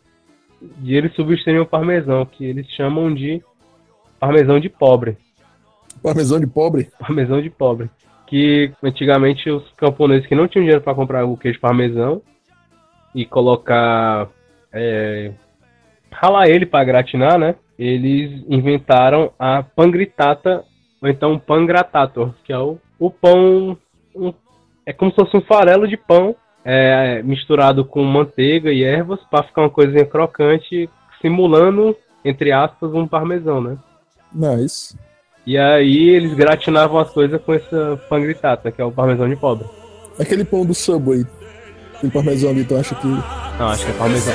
[0.78, 3.42] de eles substituírem o parmesão, que eles chamam de
[4.20, 5.16] parmesão de pobre.
[6.00, 6.90] Parmesão de pobre.
[6.98, 7.90] parmesão de pobre.
[8.28, 12.22] Que antigamente os camponeses que não tinham dinheiro para comprar o queijo parmesão
[13.14, 14.28] e colocar.
[14.72, 15.32] É,
[16.10, 17.54] ralar ele para gratinar, né?
[17.78, 20.64] Eles inventaram a pangritata,
[21.00, 23.76] ou então pangratator, que é o, o pão.
[24.14, 24.32] um-
[24.84, 29.44] é como se fosse um farelo de pão é, misturado com manteiga e ervas para
[29.44, 30.88] ficar uma coisinha crocante,
[31.20, 33.76] simulando, entre aspas, um parmesão, né?
[34.32, 34.96] Nice.
[35.46, 39.66] E aí eles gratinavam as coisas com essa pangritata, que é o parmesão de pobre.
[40.18, 41.24] Aquele pão do Subway.
[42.02, 43.06] Aquele parmesão ali, tu acha que.
[43.06, 44.34] Não, acho que é parmesão.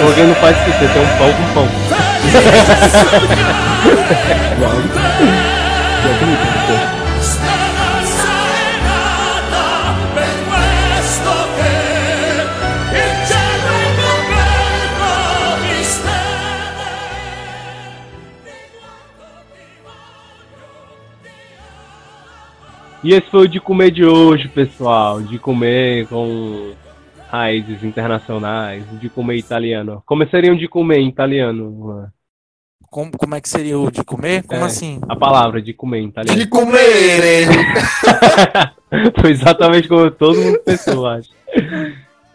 [0.00, 1.68] Porque não faz sentido, tem um pão com pão.
[4.58, 4.88] Vale.
[6.02, 6.36] Já pão de
[6.66, 6.95] pão.
[23.06, 25.22] E esse foi o de comer de hoje, pessoal.
[25.22, 26.72] De comer com
[27.30, 30.02] raízes internacionais, de comer italiano.
[30.04, 32.08] Começariam de comer em italiano.
[32.90, 34.42] Como, como é que seria o de comer?
[34.42, 34.64] Como É.
[34.64, 34.98] assim?
[35.08, 36.36] A palavra de comer em italiano.
[36.36, 37.46] De comer!
[39.20, 41.30] Foi exatamente como todo mundo pensou, acho.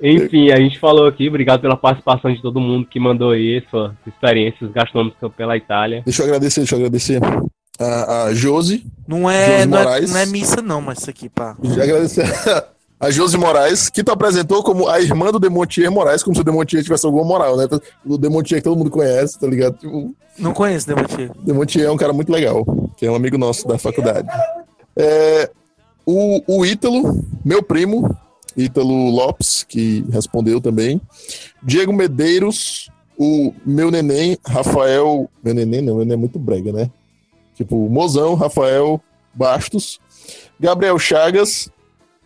[0.01, 3.91] Enfim, a gente falou aqui, obrigado pela participação de todo mundo que mandou aí suas
[4.07, 6.01] experiências gastronômicas pela Itália.
[6.05, 7.19] Deixa eu agradecer, deixa eu agradecer
[7.81, 8.85] a, a Josi.
[9.07, 10.11] Não é, Jorge não é, Moraes.
[10.11, 11.55] não é missa, não, mas isso aqui, pá.
[11.63, 12.23] Eu agradecer
[12.99, 16.45] a Josi Moraes, que tu apresentou como a irmã do Demontier Moraes, como se o
[16.45, 17.67] Demontier tivesse alguma moral, né?
[18.05, 19.77] O Demontier que todo mundo conhece, tá ligado?
[19.77, 21.31] Tipo, Não conheço, Demontier.
[21.31, 22.63] o Demontier é um cara muito legal,
[22.95, 24.27] que é um amigo nosso da faculdade.
[24.95, 25.49] É,
[26.05, 28.15] o, o Ítalo, meu primo,
[28.55, 31.01] Ítalo Lopes, que respondeu também.
[31.63, 35.29] Diego Medeiros, o meu neném, Rafael.
[35.43, 36.89] Meu neném não, meu neném é muito brega, né?
[37.63, 38.99] Tipo, Mozão, Rafael
[39.33, 39.99] Bastos,
[40.59, 41.69] Gabriel Chagas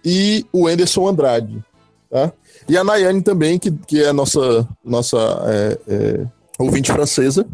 [0.04, 1.64] e o Anderson Andrade,
[2.10, 2.32] tá?
[2.70, 6.26] E a Nayane também, que, que é a nossa, nossa é, é,
[6.58, 7.46] ouvinte francesa.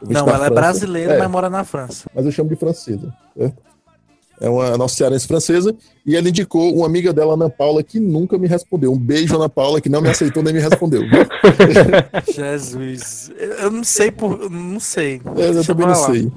[0.00, 0.54] Ouvinte Não, ela é França.
[0.54, 2.08] brasileira, É, mas mora na França.
[2.14, 3.12] mas eu chamo de francesa.
[3.36, 3.66] certo?
[4.38, 5.74] É uma nossa cearense francesa.
[6.04, 8.92] E ela indicou uma amiga dela, Ana Paula, que nunca me respondeu.
[8.92, 11.00] Um beijo, Ana Paula, que não me aceitou nem me respondeu.
[12.34, 13.30] Jesus.
[13.38, 14.50] Eu não sei por.
[14.50, 15.20] Não sei.
[15.36, 16.06] É, eu Deixa também não lá.
[16.06, 16.30] sei.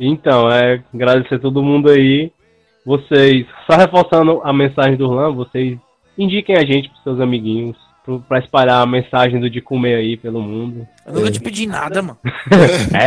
[0.00, 2.32] Então, é agradecer a todo mundo aí.
[2.86, 5.78] Vocês, só reforçando a mensagem do Orlan, vocês
[6.16, 7.76] indiquem a gente pros seus amiguinhos,
[8.26, 10.88] pra espalhar a mensagem do de comer aí pelo mundo.
[11.06, 12.18] Eu nunca te pedi nada, mano.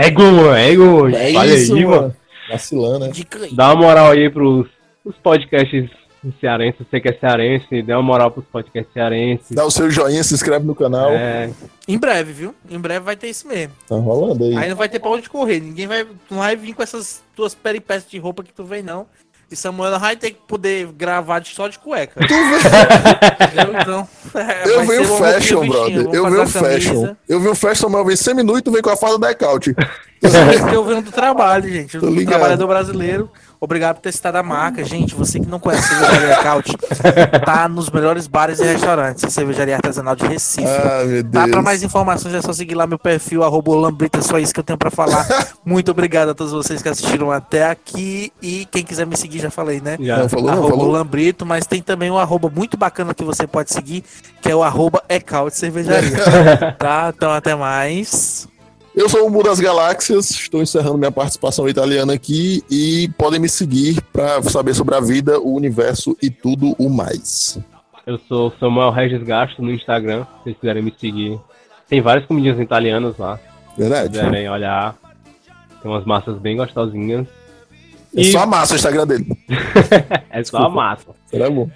[0.05, 2.01] Ego, mano, ego, É espalha isso, aí, mano.
[2.01, 2.15] mano.
[2.49, 3.11] Vacilando, né?
[3.53, 4.67] Dá uma moral aí pros,
[5.03, 5.89] pros podcasts
[6.39, 9.47] cearenses, você que é cearense, dê uma moral pros podcasts cearenses.
[9.51, 11.11] Dá o seu joinha, se inscreve no canal.
[11.11, 11.49] É,
[11.87, 12.55] Em breve, viu?
[12.69, 13.73] Em breve vai ter isso mesmo.
[13.87, 14.55] Tá rolando aí.
[14.57, 15.59] Aí não vai ter pra onde correr.
[15.59, 19.05] Ninguém vai, não vai vir com essas tuas peripécias de roupa que tu vem, não.
[19.51, 22.19] E Samuel vai ter que poder gravar de só de cueca.
[22.23, 23.81] Entendeu?
[23.81, 24.07] Então,
[24.41, 26.09] é, Eu vai vi ser o uma roupinha fashion, brother.
[26.11, 26.59] Eu vi fazer o a camisa.
[26.59, 27.15] fashion.
[27.29, 29.75] Eu vi o fashion, mas vem 100 minutos e vem com a farda decaute.
[30.23, 31.99] Porque eu venho do trabalho, gente.
[31.99, 32.31] Tô Do ligado.
[32.35, 33.29] trabalhador brasileiro.
[33.63, 34.83] Obrigado por ter citado a marca.
[34.83, 36.75] Gente, você que não conhece a cervejaria Caute,
[37.45, 39.33] tá nos melhores bares e restaurantes.
[39.33, 40.67] Cervejaria artesanal de Recife.
[40.67, 41.63] Ah, meu Tá, pra Deus.
[41.63, 44.77] mais informações é só seguir lá meu perfil, arroba Lambrita, só isso que eu tenho
[44.77, 45.25] pra falar.
[45.63, 48.33] Muito obrigado a todos vocês que assistiram até aqui.
[48.41, 49.95] E quem quiser me seguir, já falei, né?
[49.97, 50.17] já.
[50.17, 50.91] Não, falou, não, arroba falou.
[50.91, 54.03] Lambrito, mas tem também um arroba muito bacana que você pode seguir,
[54.41, 56.17] que é o arroba Ecaute Cervejaria.
[56.77, 57.13] tá?
[57.15, 58.45] Então até mais.
[58.95, 63.49] Eu sou o Mu das Galáxias, estou encerrando minha participação italiana aqui e podem me
[63.49, 67.57] seguir para saber sobre a vida, o universo e tudo o mais.
[68.05, 71.39] Eu sou Samuel Regis Gasto no Instagram, se vocês quiserem me seguir.
[71.89, 73.39] Tem várias comidinhas italianas lá,
[73.73, 74.09] se Verdade?
[74.09, 74.95] quiserem olhar.
[75.81, 77.25] Tem umas massas bem gostosinhas.
[78.15, 79.25] É E- só a massa o Instagram dele.
[80.29, 81.07] É só a massa.
[81.27, 81.69] Será bom?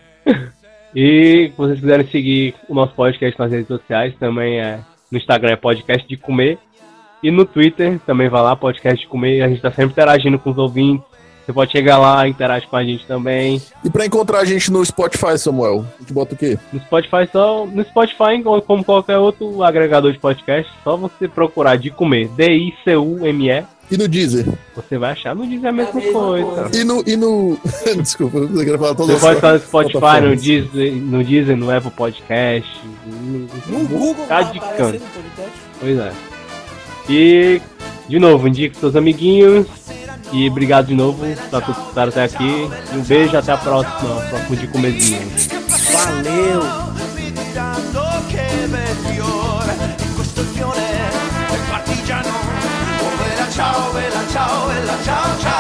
[0.95, 4.79] E se vocês quiserem seguir o nosso podcast nas redes sociais, também é
[5.11, 6.57] no Instagram é podcast de comer.
[7.23, 9.41] E no Twitter também vai lá, podcast de comer.
[9.41, 11.05] A gente tá sempre interagindo com os ouvintes.
[11.45, 13.61] Você pode chegar lá, interage com a gente também.
[13.81, 16.59] E para encontrar a gente no Spotify, Samuel, a gente bota o quê?
[16.73, 17.65] No Spotify só.
[17.65, 22.27] No Spotify, como qualquer outro agregador de podcast, só você procurar de comer.
[22.35, 23.63] D-I-C-U-M-E.
[23.89, 24.45] E no Deezer?
[24.75, 26.45] Você vai achar, não diz a mesma, a mesma coisa.
[26.45, 26.77] coisa.
[26.77, 27.03] E no.
[27.07, 27.57] E no...
[28.03, 30.35] Desculpa, eu queria falar todas Você pode estar no Spotify, no.
[30.35, 32.69] Deezer, no Deezer, no Apple Podcast.
[33.25, 34.99] No, No Google Tá vai de canto.
[34.99, 35.51] no podcast.
[35.79, 36.36] Pois é.
[37.09, 37.61] E,
[38.07, 39.67] de novo, indique seus amiguinhos.
[40.31, 42.69] E obrigado de novo por tudo que até aqui.
[42.93, 44.21] E um beijo, até a próxima.
[44.29, 45.21] Próximo de comezinho.
[45.93, 46.87] Valeu!
[53.57, 55.56] Ciao, bella ciao, bella ciao, ciao,